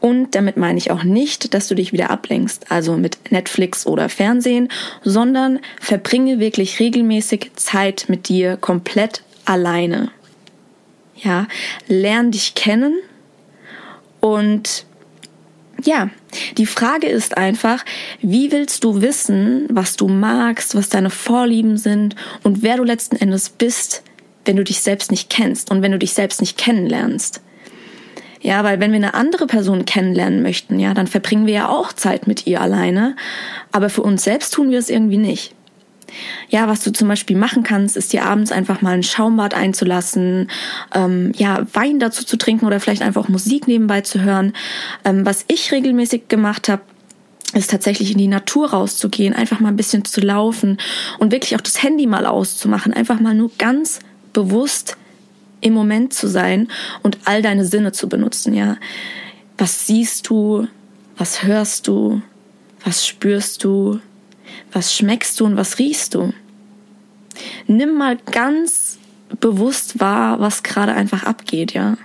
Und 0.00 0.34
damit 0.34 0.56
meine 0.56 0.78
ich 0.78 0.90
auch 0.90 1.04
nicht, 1.04 1.52
dass 1.52 1.68
du 1.68 1.74
dich 1.74 1.92
wieder 1.92 2.10
ablenkst, 2.10 2.72
also 2.72 2.96
mit 2.96 3.30
Netflix 3.30 3.86
oder 3.86 4.08
Fernsehen, 4.08 4.68
sondern 5.04 5.60
verbringe 5.78 6.40
wirklich 6.40 6.80
regelmäßig 6.80 7.52
Zeit 7.56 8.06
mit 8.08 8.28
dir 8.28 8.56
komplett 8.56 9.22
alleine. 9.44 10.10
Ja, 11.16 11.46
lern 11.86 12.30
dich 12.30 12.54
kennen 12.54 12.94
und 14.20 14.86
ja, 15.84 16.10
die 16.56 16.66
Frage 16.66 17.06
ist 17.06 17.36
einfach, 17.36 17.84
wie 18.20 18.52
willst 18.52 18.84
du 18.84 19.02
wissen, 19.02 19.66
was 19.70 19.96
du 19.96 20.08
magst, 20.08 20.74
was 20.74 20.88
deine 20.88 21.10
Vorlieben 21.10 21.76
sind 21.76 22.16
und 22.42 22.62
wer 22.62 22.76
du 22.76 22.84
letzten 22.84 23.16
Endes 23.16 23.50
bist, 23.50 24.02
wenn 24.44 24.56
du 24.56 24.64
dich 24.64 24.80
selbst 24.80 25.10
nicht 25.10 25.30
kennst 25.30 25.70
und 25.70 25.82
wenn 25.82 25.92
du 25.92 25.98
dich 25.98 26.12
selbst 26.12 26.40
nicht 26.40 26.58
kennenlernst? 26.58 27.42
Ja, 28.42 28.64
weil 28.64 28.80
wenn 28.80 28.92
wir 28.92 28.96
eine 28.96 29.14
andere 29.14 29.46
Person 29.46 29.84
kennenlernen 29.84 30.42
möchten, 30.42 30.78
ja, 30.78 30.94
dann 30.94 31.06
verbringen 31.06 31.46
wir 31.46 31.54
ja 31.54 31.68
auch 31.68 31.92
Zeit 31.92 32.26
mit 32.26 32.46
ihr 32.46 32.60
alleine, 32.60 33.16
aber 33.70 33.90
für 33.90 34.02
uns 34.02 34.24
selbst 34.24 34.54
tun 34.54 34.70
wir 34.70 34.78
es 34.78 34.88
irgendwie 34.88 35.18
nicht. 35.18 35.54
Ja, 36.48 36.68
was 36.68 36.82
du 36.82 36.92
zum 36.92 37.08
Beispiel 37.08 37.36
machen 37.36 37.62
kannst, 37.62 37.96
ist 37.96 38.12
dir 38.12 38.24
abends 38.24 38.52
einfach 38.52 38.82
mal 38.82 38.94
ein 38.94 39.02
Schaumbad 39.02 39.54
einzulassen, 39.54 40.50
ähm, 40.94 41.32
ja, 41.36 41.66
Wein 41.72 41.98
dazu 41.98 42.24
zu 42.24 42.36
trinken 42.36 42.66
oder 42.66 42.80
vielleicht 42.80 43.02
einfach 43.02 43.28
Musik 43.28 43.68
nebenbei 43.68 44.00
zu 44.00 44.20
hören. 44.20 44.52
Ähm, 45.04 45.24
was 45.26 45.44
ich 45.48 45.72
regelmäßig 45.72 46.28
gemacht 46.28 46.68
habe, 46.68 46.82
ist 47.54 47.70
tatsächlich 47.70 48.12
in 48.12 48.18
die 48.18 48.28
Natur 48.28 48.70
rauszugehen, 48.70 49.34
einfach 49.34 49.60
mal 49.60 49.70
ein 49.70 49.76
bisschen 49.76 50.04
zu 50.04 50.20
laufen 50.20 50.78
und 51.18 51.32
wirklich 51.32 51.56
auch 51.56 51.60
das 51.60 51.82
Handy 51.82 52.06
mal 52.06 52.26
auszumachen, 52.26 52.92
einfach 52.92 53.18
mal 53.20 53.34
nur 53.34 53.50
ganz 53.58 54.00
bewusst 54.32 54.96
im 55.60 55.72
Moment 55.72 56.12
zu 56.12 56.28
sein 56.28 56.68
und 57.02 57.18
all 57.24 57.42
deine 57.42 57.64
Sinne 57.64 57.92
zu 57.92 58.08
benutzen, 58.08 58.54
ja. 58.54 58.76
Was 59.58 59.86
siehst 59.86 60.28
du? 60.28 60.68
Was 61.18 61.42
hörst 61.42 61.86
du? 61.86 62.22
Was 62.84 63.06
spürst 63.06 63.62
du? 63.64 64.00
Was 64.72 64.94
schmeckst 64.94 65.38
du 65.40 65.46
und 65.46 65.56
was 65.56 65.78
riechst 65.78 66.14
du? 66.14 66.32
Nimm 67.66 67.94
mal 67.94 68.16
ganz 68.16 68.98
bewusst 69.40 70.00
wahr, 70.00 70.40
was 70.40 70.62
gerade 70.62 70.92
einfach 70.92 71.24
abgeht, 71.24 71.72
ja. 71.72 71.96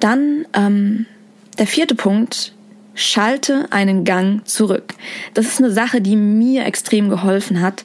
Dann 0.00 0.46
ähm, 0.54 1.06
der 1.58 1.66
vierte 1.66 1.94
Punkt, 1.94 2.54
schalte 2.94 3.66
einen 3.70 4.04
Gang 4.04 4.46
zurück. 4.46 4.94
Das 5.34 5.46
ist 5.46 5.58
eine 5.58 5.70
Sache, 5.70 6.00
die 6.00 6.16
mir 6.16 6.64
extrem 6.66 7.08
geholfen 7.08 7.60
hat. 7.60 7.84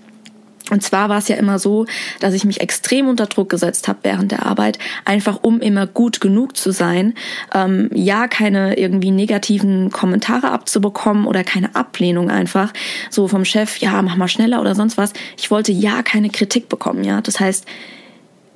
Und 0.74 0.82
zwar 0.82 1.08
war 1.08 1.20
es 1.20 1.28
ja 1.28 1.36
immer 1.36 1.60
so, 1.60 1.86
dass 2.20 2.34
ich 2.34 2.46
mich 2.46 2.60
extrem 2.60 3.08
unter 3.08 3.28
Druck 3.28 3.48
gesetzt 3.50 3.88
habe 3.88 4.00
während 4.02 4.32
der 4.32 4.44
Arbeit, 4.44 4.80
einfach 5.06 5.38
um 5.44 5.62
immer 5.62 5.86
gut 5.86 6.20
genug 6.20 6.58
zu 6.58 6.72
sein, 6.72 7.14
ähm, 7.54 7.92
ja 7.94 8.28
keine 8.28 8.76
irgendwie 8.76 9.12
negativen 9.12 9.92
Kommentare 9.92 10.50
abzubekommen 10.50 11.28
oder 11.28 11.44
keine 11.44 11.76
Ablehnung 11.76 12.32
einfach 12.32 12.74
so 13.12 13.28
vom 13.28 13.46
Chef, 13.46 13.78
ja 13.78 14.02
mach 14.02 14.16
mal 14.16 14.28
schneller 14.28 14.62
oder 14.62 14.74
sonst 14.74 14.98
was. 14.98 15.14
Ich 15.38 15.52
wollte 15.52 15.72
ja 15.72 16.02
keine 16.02 16.32
Kritik 16.32 16.70
bekommen, 16.70 17.04
ja. 17.04 17.22
Das 17.22 17.40
heißt, 17.40 17.68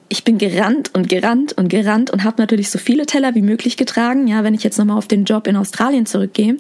ich 0.10 0.24
bin 0.24 0.40
gerannt 0.40 0.90
und 0.96 1.08
gerannt 1.10 1.54
und 1.54 1.68
gerannt 1.68 2.10
und 2.10 2.24
habe 2.24 2.42
natürlich 2.42 2.72
so 2.72 2.80
viele 2.80 3.06
Teller 3.06 3.36
wie 3.36 3.44
möglich 3.44 3.78
getragen, 3.78 4.28
ja, 4.28 4.44
wenn 4.44 4.56
ich 4.56 4.64
jetzt 4.64 4.80
nochmal 4.80 4.98
auf 4.98 5.08
den 5.08 5.26
Job 5.26 5.46
in 5.46 5.56
Australien 5.56 6.08
zurückgehe. 6.08 6.58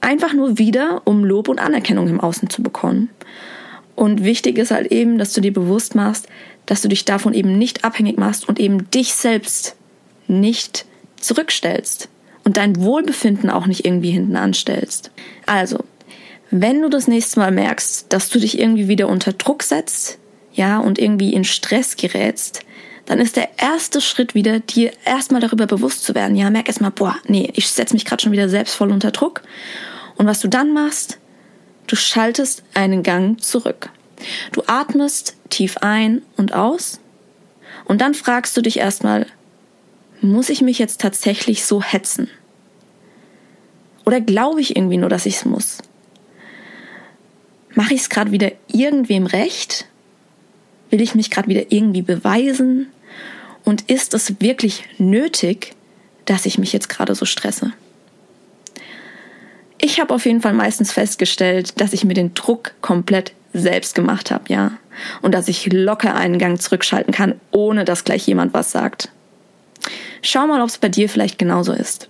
Einfach 0.00 0.34
nur 0.34 0.58
wieder, 0.58 1.02
um 1.04 1.24
Lob 1.24 1.48
und 1.48 1.58
Anerkennung 1.58 2.06
im 2.06 2.20
Außen 2.20 2.48
zu 2.48 2.62
bekommen. 2.62 3.08
Und 3.94 4.24
wichtig 4.24 4.58
ist 4.58 4.70
halt 4.70 4.90
eben, 4.90 5.18
dass 5.18 5.32
du 5.32 5.40
dir 5.40 5.52
bewusst 5.52 5.94
machst, 5.94 6.28
dass 6.66 6.82
du 6.82 6.88
dich 6.88 7.04
davon 7.04 7.34
eben 7.34 7.58
nicht 7.58 7.84
abhängig 7.84 8.18
machst 8.18 8.48
und 8.48 8.58
eben 8.58 8.90
dich 8.90 9.14
selbst 9.14 9.76
nicht 10.28 10.86
zurückstellst 11.16 12.08
und 12.44 12.56
dein 12.56 12.80
Wohlbefinden 12.80 13.50
auch 13.50 13.66
nicht 13.66 13.84
irgendwie 13.84 14.10
hinten 14.10 14.36
anstellst. 14.36 15.10
Also, 15.46 15.80
wenn 16.50 16.82
du 16.82 16.88
das 16.88 17.08
nächste 17.08 17.40
Mal 17.40 17.50
merkst, 17.50 18.12
dass 18.12 18.28
du 18.28 18.38
dich 18.38 18.58
irgendwie 18.58 18.88
wieder 18.88 19.08
unter 19.08 19.32
Druck 19.32 19.62
setzt, 19.62 20.18
ja, 20.52 20.78
und 20.78 20.98
irgendwie 20.98 21.32
in 21.32 21.44
Stress 21.44 21.96
gerätst, 21.96 22.60
dann 23.06 23.18
ist 23.18 23.36
der 23.36 23.48
erste 23.58 24.00
Schritt 24.00 24.34
wieder, 24.34 24.60
dir 24.60 24.92
erstmal 25.04 25.40
darüber 25.40 25.66
bewusst 25.66 26.04
zu 26.04 26.14
werden. 26.14 26.36
Ja, 26.36 26.50
merk 26.50 26.68
erstmal, 26.68 26.90
boah, 26.90 27.16
nee, 27.26 27.50
ich 27.54 27.68
setze 27.68 27.94
mich 27.94 28.04
gerade 28.04 28.22
schon 28.22 28.32
wieder 28.32 28.48
selbst 28.48 28.74
voll 28.74 28.92
unter 28.92 29.10
Druck. 29.10 29.42
Und 30.16 30.26
was 30.26 30.40
du 30.40 30.48
dann 30.48 30.72
machst, 30.72 31.18
Du 31.86 31.96
schaltest 31.96 32.62
einen 32.74 33.02
Gang 33.02 33.40
zurück. 33.40 33.90
Du 34.52 34.62
atmest 34.66 35.36
tief 35.50 35.78
ein 35.78 36.22
und 36.36 36.54
aus 36.54 37.00
und 37.84 38.00
dann 38.00 38.14
fragst 38.14 38.56
du 38.56 38.62
dich 38.62 38.78
erstmal, 38.78 39.26
muss 40.20 40.48
ich 40.48 40.62
mich 40.62 40.78
jetzt 40.78 41.00
tatsächlich 41.00 41.64
so 41.64 41.82
hetzen? 41.82 42.30
Oder 44.04 44.20
glaube 44.20 44.60
ich 44.60 44.76
irgendwie 44.76 44.96
nur, 44.96 45.08
dass 45.08 45.26
ich 45.26 45.36
es 45.36 45.44
muss? 45.44 45.78
Mache 47.74 47.94
ich 47.94 48.02
es 48.02 48.08
gerade 48.08 48.30
wieder 48.30 48.52
irgendwem 48.68 49.26
recht? 49.26 49.86
Will 50.90 51.00
ich 51.00 51.14
mich 51.14 51.30
gerade 51.30 51.48
wieder 51.48 51.72
irgendwie 51.72 52.02
beweisen? 52.02 52.88
Und 53.64 53.90
ist 53.90 54.14
es 54.14 54.40
wirklich 54.40 54.84
nötig, 54.98 55.74
dass 56.24 56.46
ich 56.46 56.58
mich 56.58 56.72
jetzt 56.72 56.88
gerade 56.88 57.14
so 57.14 57.24
stresse? 57.24 57.72
Ich 59.82 60.00
habe 60.00 60.14
auf 60.14 60.24
jeden 60.24 60.40
Fall 60.40 60.54
meistens 60.54 60.92
festgestellt, 60.92 61.80
dass 61.80 61.92
ich 61.92 62.04
mir 62.04 62.14
den 62.14 62.34
Druck 62.34 62.72
komplett 62.80 63.32
selbst 63.52 63.96
gemacht 63.96 64.30
habe, 64.30 64.44
ja. 64.48 64.70
Und 65.22 65.34
dass 65.34 65.48
ich 65.48 65.72
locker 65.72 66.14
einen 66.14 66.38
Gang 66.38 66.60
zurückschalten 66.60 67.12
kann, 67.12 67.40
ohne 67.50 67.84
dass 67.84 68.04
gleich 68.04 68.26
jemand 68.26 68.54
was 68.54 68.70
sagt. 68.70 69.10
Schau 70.22 70.46
mal, 70.46 70.62
ob 70.62 70.68
es 70.68 70.78
bei 70.78 70.88
dir 70.88 71.08
vielleicht 71.08 71.36
genauso 71.36 71.72
ist. 71.72 72.08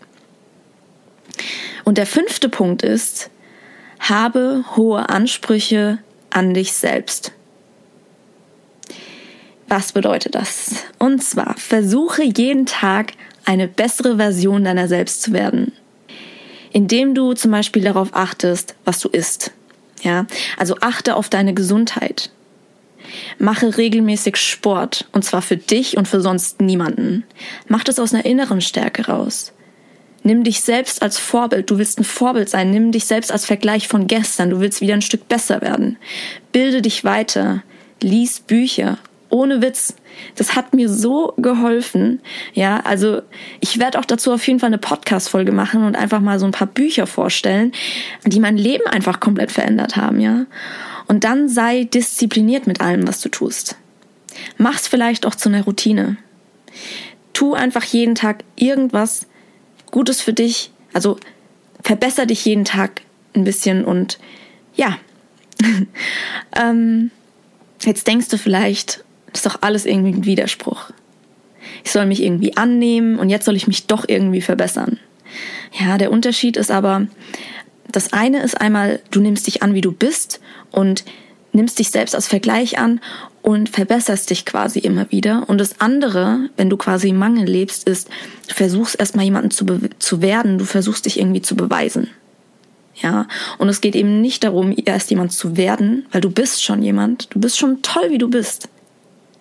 Und 1.85 1.97
der 1.97 2.07
fünfte 2.07 2.51
Punkt 2.51 2.83
ist, 2.83 3.31
habe 3.99 4.65
hohe 4.77 5.09
Ansprüche 5.09 5.99
an 6.29 6.53
dich 6.53 6.75
selbst. 6.75 7.33
Was 9.69 9.93
bedeutet 9.93 10.35
das? 10.35 10.85
Und 10.99 11.25
zwar, 11.25 11.57
versuche 11.57 12.23
jeden 12.23 12.67
Tag 12.67 13.13
eine 13.47 13.67
bessere 13.67 14.19
Version 14.19 14.65
deiner 14.65 14.89
selbst 14.89 15.23
zu 15.23 15.33
werden 15.33 15.73
indem 16.73 17.15
du 17.15 17.35
zum 17.35 17.51
Beispiel 17.51 17.83
darauf 17.83 18.11
achtest, 18.13 18.75
was 18.85 19.01
du 19.01 19.09
isst. 19.09 19.53
Ja, 20.03 20.27
also 20.57 20.77
achte 20.81 21.15
auf 21.17 21.29
deine 21.29 21.55
Gesundheit. 21.55 22.31
Mache 23.39 23.77
regelmäßig 23.77 24.37
Sport 24.37 25.09
und 25.13 25.25
zwar 25.25 25.43
für 25.43 25.57
dich 25.57 25.97
und 25.97 26.09
für 26.09 26.21
sonst 26.21 26.61
niemanden. 26.61 27.25
Mach 27.69 27.85
das 27.85 27.99
aus 27.99 28.15
einer 28.15 28.25
inneren 28.25 28.61
Stärke 28.61 29.07
raus. 29.07 29.53
Nimm 30.25 30.45
dich 30.45 30.61
selbst 30.61 31.03
als 31.03 31.19
Vorbild. 31.19 31.71
Du 31.71 31.79
willst 31.79 31.99
ein 31.99 32.05
Vorbild 32.05 32.49
sein. 32.49 32.71
Nimm 32.71 32.93
dich 32.93 33.07
selbst 33.07 33.33
als 33.33 33.45
Vergleich 33.45 33.89
von 33.89 34.07
gestern. 34.07 34.51
Du 34.51 34.61
willst 34.61 34.81
wieder 34.81 34.95
ein 34.95 35.03
Stück 35.03 35.29
besser 35.29 35.61
werden. 35.61 35.99
Bilde 36.53 36.81
dich 36.81 37.05
weiter. 37.05 37.65
Lies 38.01 38.41
Bücher 38.41 38.99
ohne 39.33 39.63
Witz. 39.63 39.97
Das 40.37 40.55
hat 40.55 40.75
mir 40.75 40.89
so 40.89 41.33
geholfen. 41.39 42.21
Ja, 42.53 42.81
also 42.85 43.23
ich 43.61 43.79
werde 43.79 43.99
auch 43.99 44.05
dazu 44.05 44.31
auf 44.33 44.47
jeden 44.47 44.61
Fall 44.61 44.69
eine 44.69 44.79
Podcast-Folge 44.79 45.53
machen 45.53 45.85
und 45.85 45.97
einfach 45.97 46.21
mal 46.21 46.39
so 46.39 46.45
ein 46.45 46.53
paar 46.53 46.67
Bücher 46.67 47.07
vorstellen, 47.07 47.73
die 48.27 48.41
mein 48.41 48.59
Leben 48.59 48.87
einfach 48.87 49.21
komplett 49.21 49.51
verändert 49.51 49.97
haben, 49.97 50.21
ja. 50.21 50.45
Und 51.09 51.25
dann 51.25 51.49
sei 51.49 51.85
diszipliniert 51.85 52.67
mit 52.67 52.81
allem, 52.81 53.09
was 53.09 53.21
du 53.21 53.29
tust. 53.29 53.77
Mach's 54.59 54.87
vielleicht 54.87 55.27
auch 55.27 55.35
zu 55.35 55.49
einer 55.49 55.65
Routine. 55.65 56.19
Tu 57.33 57.55
einfach 57.55 57.85
jeden 57.85 58.15
Tag 58.15 58.45
irgendwas 58.57 59.27
Gutes 59.91 60.21
für 60.21 60.33
dich. 60.33 60.71
Also 60.93 61.19
verbessere 61.83 62.27
dich 62.27 62.45
jeden 62.45 62.65
Tag 62.65 63.01
ein 63.35 63.45
bisschen 63.45 63.85
und 63.85 64.19
ja. 64.75 64.99
ähm, 66.57 67.11
jetzt 67.83 68.07
denkst 68.07 68.29
du 68.29 68.37
vielleicht, 68.37 69.05
das 69.33 69.45
ist 69.45 69.47
doch 69.47 69.63
alles 69.63 69.87
irgendwie 69.87 70.13
ein 70.13 70.25
Widerspruch. 70.25 70.91
Ich 71.85 71.93
soll 71.93 72.07
mich 72.07 72.23
irgendwie 72.23 72.57
annehmen 72.57 73.19
und 73.19 73.29
jetzt 73.29 73.45
soll 73.45 73.57
ich 73.57 73.67
mich 73.67 73.87
doch 73.87 74.05
irgendwie 74.07 74.41
verbessern. 74.41 74.99
Ja, 75.73 75.99
der 75.99 76.11
Unterschied 76.11 76.57
ist 76.57 76.71
aber, 76.71 77.07
das 77.91 78.13
eine 78.13 78.43
ist 78.43 78.61
einmal, 78.61 79.01
du 79.11 79.21
nimmst 79.21 79.47
dich 79.47 79.63
an, 79.63 79.75
wie 79.75 79.81
du 79.81 79.93
bist 79.93 80.41
und 80.71 81.05
nimmst 81.53 81.79
dich 81.79 81.91
selbst 81.91 82.15
als 82.15 82.29
Vergleich 82.29 82.79
an 82.79 83.01
und 83.43 83.69
verbesserst 83.69 84.31
dich 84.31 84.45
quasi 84.45 84.79
immer 84.79 85.11
wieder. 85.11 85.49
Und 85.49 85.59
das 85.59 85.81
andere, 85.81 86.49
wenn 86.57 86.71
du 86.71 86.77
quasi 86.77 87.09
im 87.09 87.17
Mangel 87.17 87.45
lebst, 87.45 87.89
ist, 87.89 88.09
du 88.49 88.55
versuchst 88.55 88.99
erstmal 88.99 89.25
jemanden 89.25 89.51
zu, 89.51 89.67
zu 89.99 90.23
werden, 90.23 90.59
du 90.59 90.65
versuchst 90.65 91.07
dich 91.07 91.19
irgendwie 91.19 91.43
zu 91.43 91.57
beweisen. 91.57 92.09
Ja, 92.95 93.27
und 93.59 93.69
es 93.69 93.81
geht 93.81 93.97
eben 93.97 94.21
nicht 94.21 94.45
darum, 94.45 94.75
erst 94.85 95.11
jemand 95.11 95.33
zu 95.33 95.57
werden, 95.57 96.07
weil 96.13 96.21
du 96.21 96.31
bist 96.31 96.63
schon 96.63 96.83
jemand, 96.83 97.35
du 97.35 97.41
bist 97.41 97.59
schon 97.59 97.83
toll, 97.83 98.11
wie 98.11 98.19
du 98.19 98.29
bist. 98.29 98.69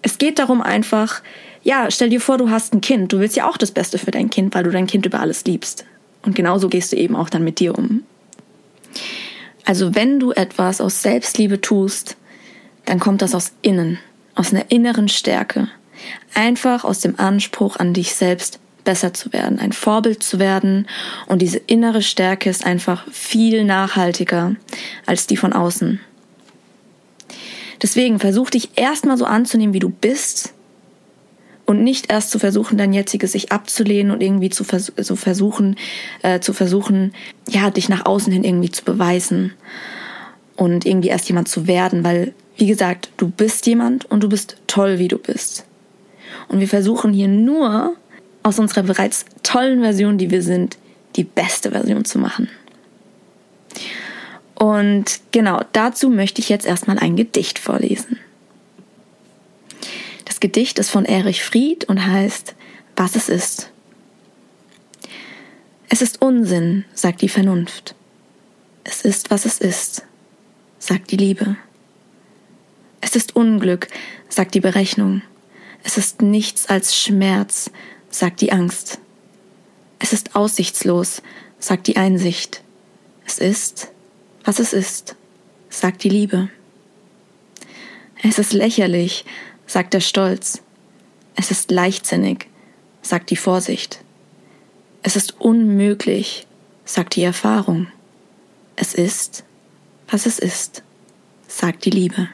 Es 0.02 0.18
geht 0.18 0.40
darum 0.40 0.62
einfach, 0.62 1.22
ja, 1.64 1.90
stell 1.92 2.10
dir 2.10 2.22
vor, 2.22 2.38
du 2.38 2.50
hast 2.50 2.74
ein 2.74 2.82
Kind. 2.82 3.14
Du 3.14 3.20
willst 3.20 3.36
ja 3.36 3.48
auch 3.48 3.58
das 3.58 3.72
Beste 3.72 3.98
für 3.98 4.12
dein 4.12 4.30
Kind, 4.30 4.56
weil 4.56 4.64
du 4.64 4.72
dein 4.72 4.88
Kind 4.88 5.06
über 5.06 5.20
alles 5.20 5.46
liebst. 5.46 5.86
Und 6.24 6.36
genauso 6.36 6.70
gehst 6.70 6.92
du 6.92 6.98
eben 6.98 7.16
auch 7.16 7.30
dann 7.30 7.44
mit 7.44 7.60
dir 7.60 7.78
um. 7.78 8.04
Also 9.66 9.96
wenn 9.96 10.20
du 10.20 10.32
etwas 10.32 10.82
aus 10.82 11.02
Selbstliebe 11.02 11.62
tust, 11.62 12.18
dann 12.86 13.00
kommt 13.00 13.22
das 13.22 13.36
aus 13.36 13.54
innen, 13.62 14.00
aus 14.36 14.54
einer 14.54 14.70
inneren 14.70 15.08
Stärke. 15.08 15.68
Einfach 16.34 16.84
aus 16.84 17.00
dem 17.00 17.20
Anspruch 17.20 17.76
an 17.78 17.94
dich 17.94 18.16
selbst 18.16 18.60
besser 18.84 19.14
zu 19.14 19.32
werden, 19.32 19.60
ein 19.60 19.74
Vorbild 19.74 20.24
zu 20.24 20.40
werden. 20.40 20.88
Und 21.28 21.42
diese 21.42 21.60
innere 21.60 22.02
Stärke 22.02 22.50
ist 22.50 22.66
einfach 22.66 23.06
viel 23.12 23.64
nachhaltiger 23.64 24.56
als 25.06 25.28
die 25.28 25.38
von 25.38 25.54
außen. 25.54 26.00
Deswegen 27.82 28.20
versuch 28.20 28.50
dich 28.50 28.70
erstmal 28.76 29.18
so 29.18 29.26
anzunehmen, 29.26 29.74
wie 29.74 29.80
du 29.80 29.90
bist 29.90 30.54
und 31.66 31.84
nicht 31.84 32.12
erst 32.12 32.32
zu 32.32 32.38
versuchen, 32.38 32.78
dein 32.78 32.94
jetziges 32.94 33.32
sich 33.32 33.52
abzulehnen 33.52 34.12
und 34.12 34.22
irgendwie 34.22 34.50
zu, 34.50 34.64
vers 34.64 34.92
zu 35.02 35.16
versuchen, 35.16 35.78
äh, 36.22 36.40
zu 36.40 36.54
versuchen, 36.54 37.14
ja, 37.48 37.70
dich 37.70 37.90
nach 37.90 38.06
außen 38.06 38.32
hin 38.32 38.44
irgendwie 38.44 38.72
zu 38.72 38.84
beweisen 38.84 39.54
und 40.56 40.86
irgendwie 40.86 41.10
erst 41.10 41.28
jemand 41.28 41.48
zu 41.48 41.68
werden, 41.68 42.04
weil, 42.04 42.34
wie 42.58 42.68
gesagt, 42.68 43.10
du 43.18 43.30
bist 43.30 43.66
jemand 43.66 44.06
und 44.12 44.22
du 44.22 44.30
bist 44.30 44.58
toll, 44.68 45.00
wie 45.00 45.08
du 45.08 45.18
bist. 45.18 45.66
Und 46.50 46.60
wir 46.60 46.68
versuchen 46.68 47.14
hier 47.14 47.28
nur 47.28 47.96
aus 48.44 48.60
unserer 48.60 48.84
bereits 48.84 49.26
tollen 49.44 49.82
Version, 49.82 50.18
die 50.18 50.30
wir 50.30 50.42
sind, 50.42 50.78
die 51.16 51.24
beste 51.24 51.72
Version 51.72 52.06
zu 52.06 52.20
machen. 52.20 52.50
Und 54.62 55.22
genau 55.32 55.66
dazu 55.74 56.12
möchte 56.12 56.40
ich 56.40 56.48
jetzt 56.48 56.68
erstmal 56.68 57.00
ein 57.00 57.16
Gedicht 57.16 57.58
vorlesen. 57.58 58.20
Das 60.26 60.40
Gedicht 60.40 60.78
ist 60.78 60.92
von 60.92 61.04
Erich 61.04 61.44
Fried 61.44 61.86
und 61.86 62.06
heißt 62.06 62.54
Was 62.96 63.16
es 63.16 63.28
ist. 63.28 63.72
Es 65.90 66.04
ist 66.04 66.22
Unsinn, 66.22 66.86
sagt 66.94 67.24
die 67.24 67.28
Vernunft. 67.28 67.96
Es 68.84 69.02
ist, 69.02 69.32
was 69.32 69.46
es 69.46 69.58
ist, 69.58 70.04
sagt 70.78 71.10
die 71.10 71.18
Liebe. 71.18 71.56
Es 73.02 73.16
ist 73.16 73.36
Unglück, 73.36 73.88
sagt 74.30 74.54
die 74.54 74.62
Berechnung. 74.62 75.24
Es 75.84 75.98
ist 75.98 76.22
nichts 76.22 76.68
als 76.68 76.96
Schmerz, 76.96 77.72
sagt 78.12 78.42
die 78.42 78.52
Angst. 78.52 79.00
Es 79.98 80.14
ist 80.14 80.36
aussichtslos, 80.36 81.24
sagt 81.58 81.88
die 81.88 81.98
Einsicht. 81.98 82.62
Es 83.26 83.40
ist, 83.40 83.92
was 84.44 84.60
es 84.60 84.74
ist, 84.74 85.16
sagt 85.70 86.04
die 86.04 86.10
Liebe. 86.10 86.50
Es 88.24 88.38
ist 88.40 88.54
lächerlich, 88.54 89.26
sagt 89.66 89.94
der 89.94 90.00
Stolz. 90.00 90.62
Es 91.36 91.50
ist 91.52 91.72
leichtsinnig, 91.72 92.48
sagt 93.02 93.30
die 93.30 93.36
Vorsicht. 93.36 94.04
Es 95.02 95.16
ist 95.16 95.40
unmöglich, 95.40 96.46
sagt 96.86 97.16
die 97.16 97.24
Erfahrung. 97.24 97.88
Es 98.76 98.94
ist, 98.94 99.44
was 100.10 100.26
es 100.26 100.40
ist, 100.40 100.84
sagt 101.48 101.86
die 101.86 101.90
Liebe. 101.90 102.30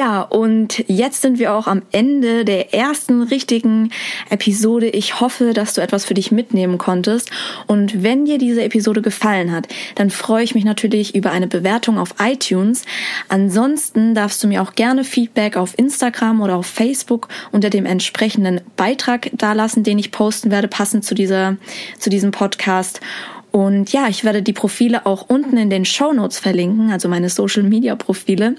Ja, 0.00 0.22
und 0.22 0.82
jetzt 0.88 1.20
sind 1.20 1.38
wir 1.38 1.52
auch 1.52 1.66
am 1.66 1.82
Ende 1.92 2.46
der 2.46 2.72
ersten 2.72 3.20
richtigen 3.20 3.90
Episode. 4.30 4.88
Ich 4.88 5.20
hoffe, 5.20 5.52
dass 5.52 5.74
du 5.74 5.82
etwas 5.82 6.06
für 6.06 6.14
dich 6.14 6.32
mitnehmen 6.32 6.78
konntest. 6.78 7.30
Und 7.66 8.02
wenn 8.02 8.24
dir 8.24 8.38
diese 8.38 8.62
Episode 8.62 9.02
gefallen 9.02 9.52
hat, 9.52 9.68
dann 9.96 10.08
freue 10.08 10.42
ich 10.42 10.54
mich 10.54 10.64
natürlich 10.64 11.14
über 11.14 11.32
eine 11.32 11.48
Bewertung 11.48 11.98
auf 11.98 12.14
iTunes. 12.18 12.84
Ansonsten 13.28 14.14
darfst 14.14 14.42
du 14.42 14.48
mir 14.48 14.62
auch 14.62 14.72
gerne 14.72 15.04
Feedback 15.04 15.58
auf 15.58 15.78
Instagram 15.78 16.40
oder 16.40 16.56
auf 16.56 16.64
Facebook 16.64 17.28
unter 17.52 17.68
dem 17.68 17.84
entsprechenden 17.84 18.62
Beitrag 18.76 19.30
dalassen, 19.34 19.82
den 19.82 19.98
ich 19.98 20.12
posten 20.12 20.50
werde, 20.50 20.68
passend 20.68 21.04
zu 21.04 21.14
dieser, 21.14 21.58
zu 21.98 22.08
diesem 22.08 22.30
Podcast. 22.30 23.02
Und 23.52 23.92
ja, 23.92 24.08
ich 24.08 24.24
werde 24.24 24.42
die 24.42 24.52
Profile 24.52 25.06
auch 25.06 25.28
unten 25.28 25.56
in 25.56 25.70
den 25.70 25.84
Show 25.84 26.12
Notes 26.12 26.38
verlinken, 26.38 26.90
also 26.90 27.08
meine 27.08 27.28
Social 27.28 27.64
Media 27.64 27.96
Profile. 27.96 28.54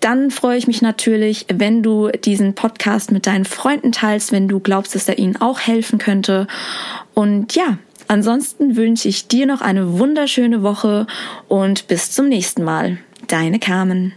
Dann 0.00 0.30
freue 0.30 0.56
ich 0.56 0.66
mich 0.66 0.80
natürlich, 0.80 1.46
wenn 1.52 1.82
du 1.82 2.08
diesen 2.10 2.54
Podcast 2.54 3.12
mit 3.12 3.26
deinen 3.26 3.44
Freunden 3.44 3.92
teilst, 3.92 4.32
wenn 4.32 4.48
du 4.48 4.60
glaubst, 4.60 4.94
dass 4.94 5.08
er 5.08 5.18
ihnen 5.18 5.36
auch 5.36 5.60
helfen 5.60 5.98
könnte. 5.98 6.46
Und 7.12 7.54
ja, 7.54 7.78
ansonsten 8.08 8.76
wünsche 8.76 9.08
ich 9.08 9.28
dir 9.28 9.46
noch 9.46 9.60
eine 9.60 9.98
wunderschöne 9.98 10.62
Woche 10.62 11.06
und 11.48 11.86
bis 11.88 12.10
zum 12.10 12.28
nächsten 12.28 12.64
Mal. 12.64 12.98
Deine 13.28 13.58
Carmen. 13.58 14.14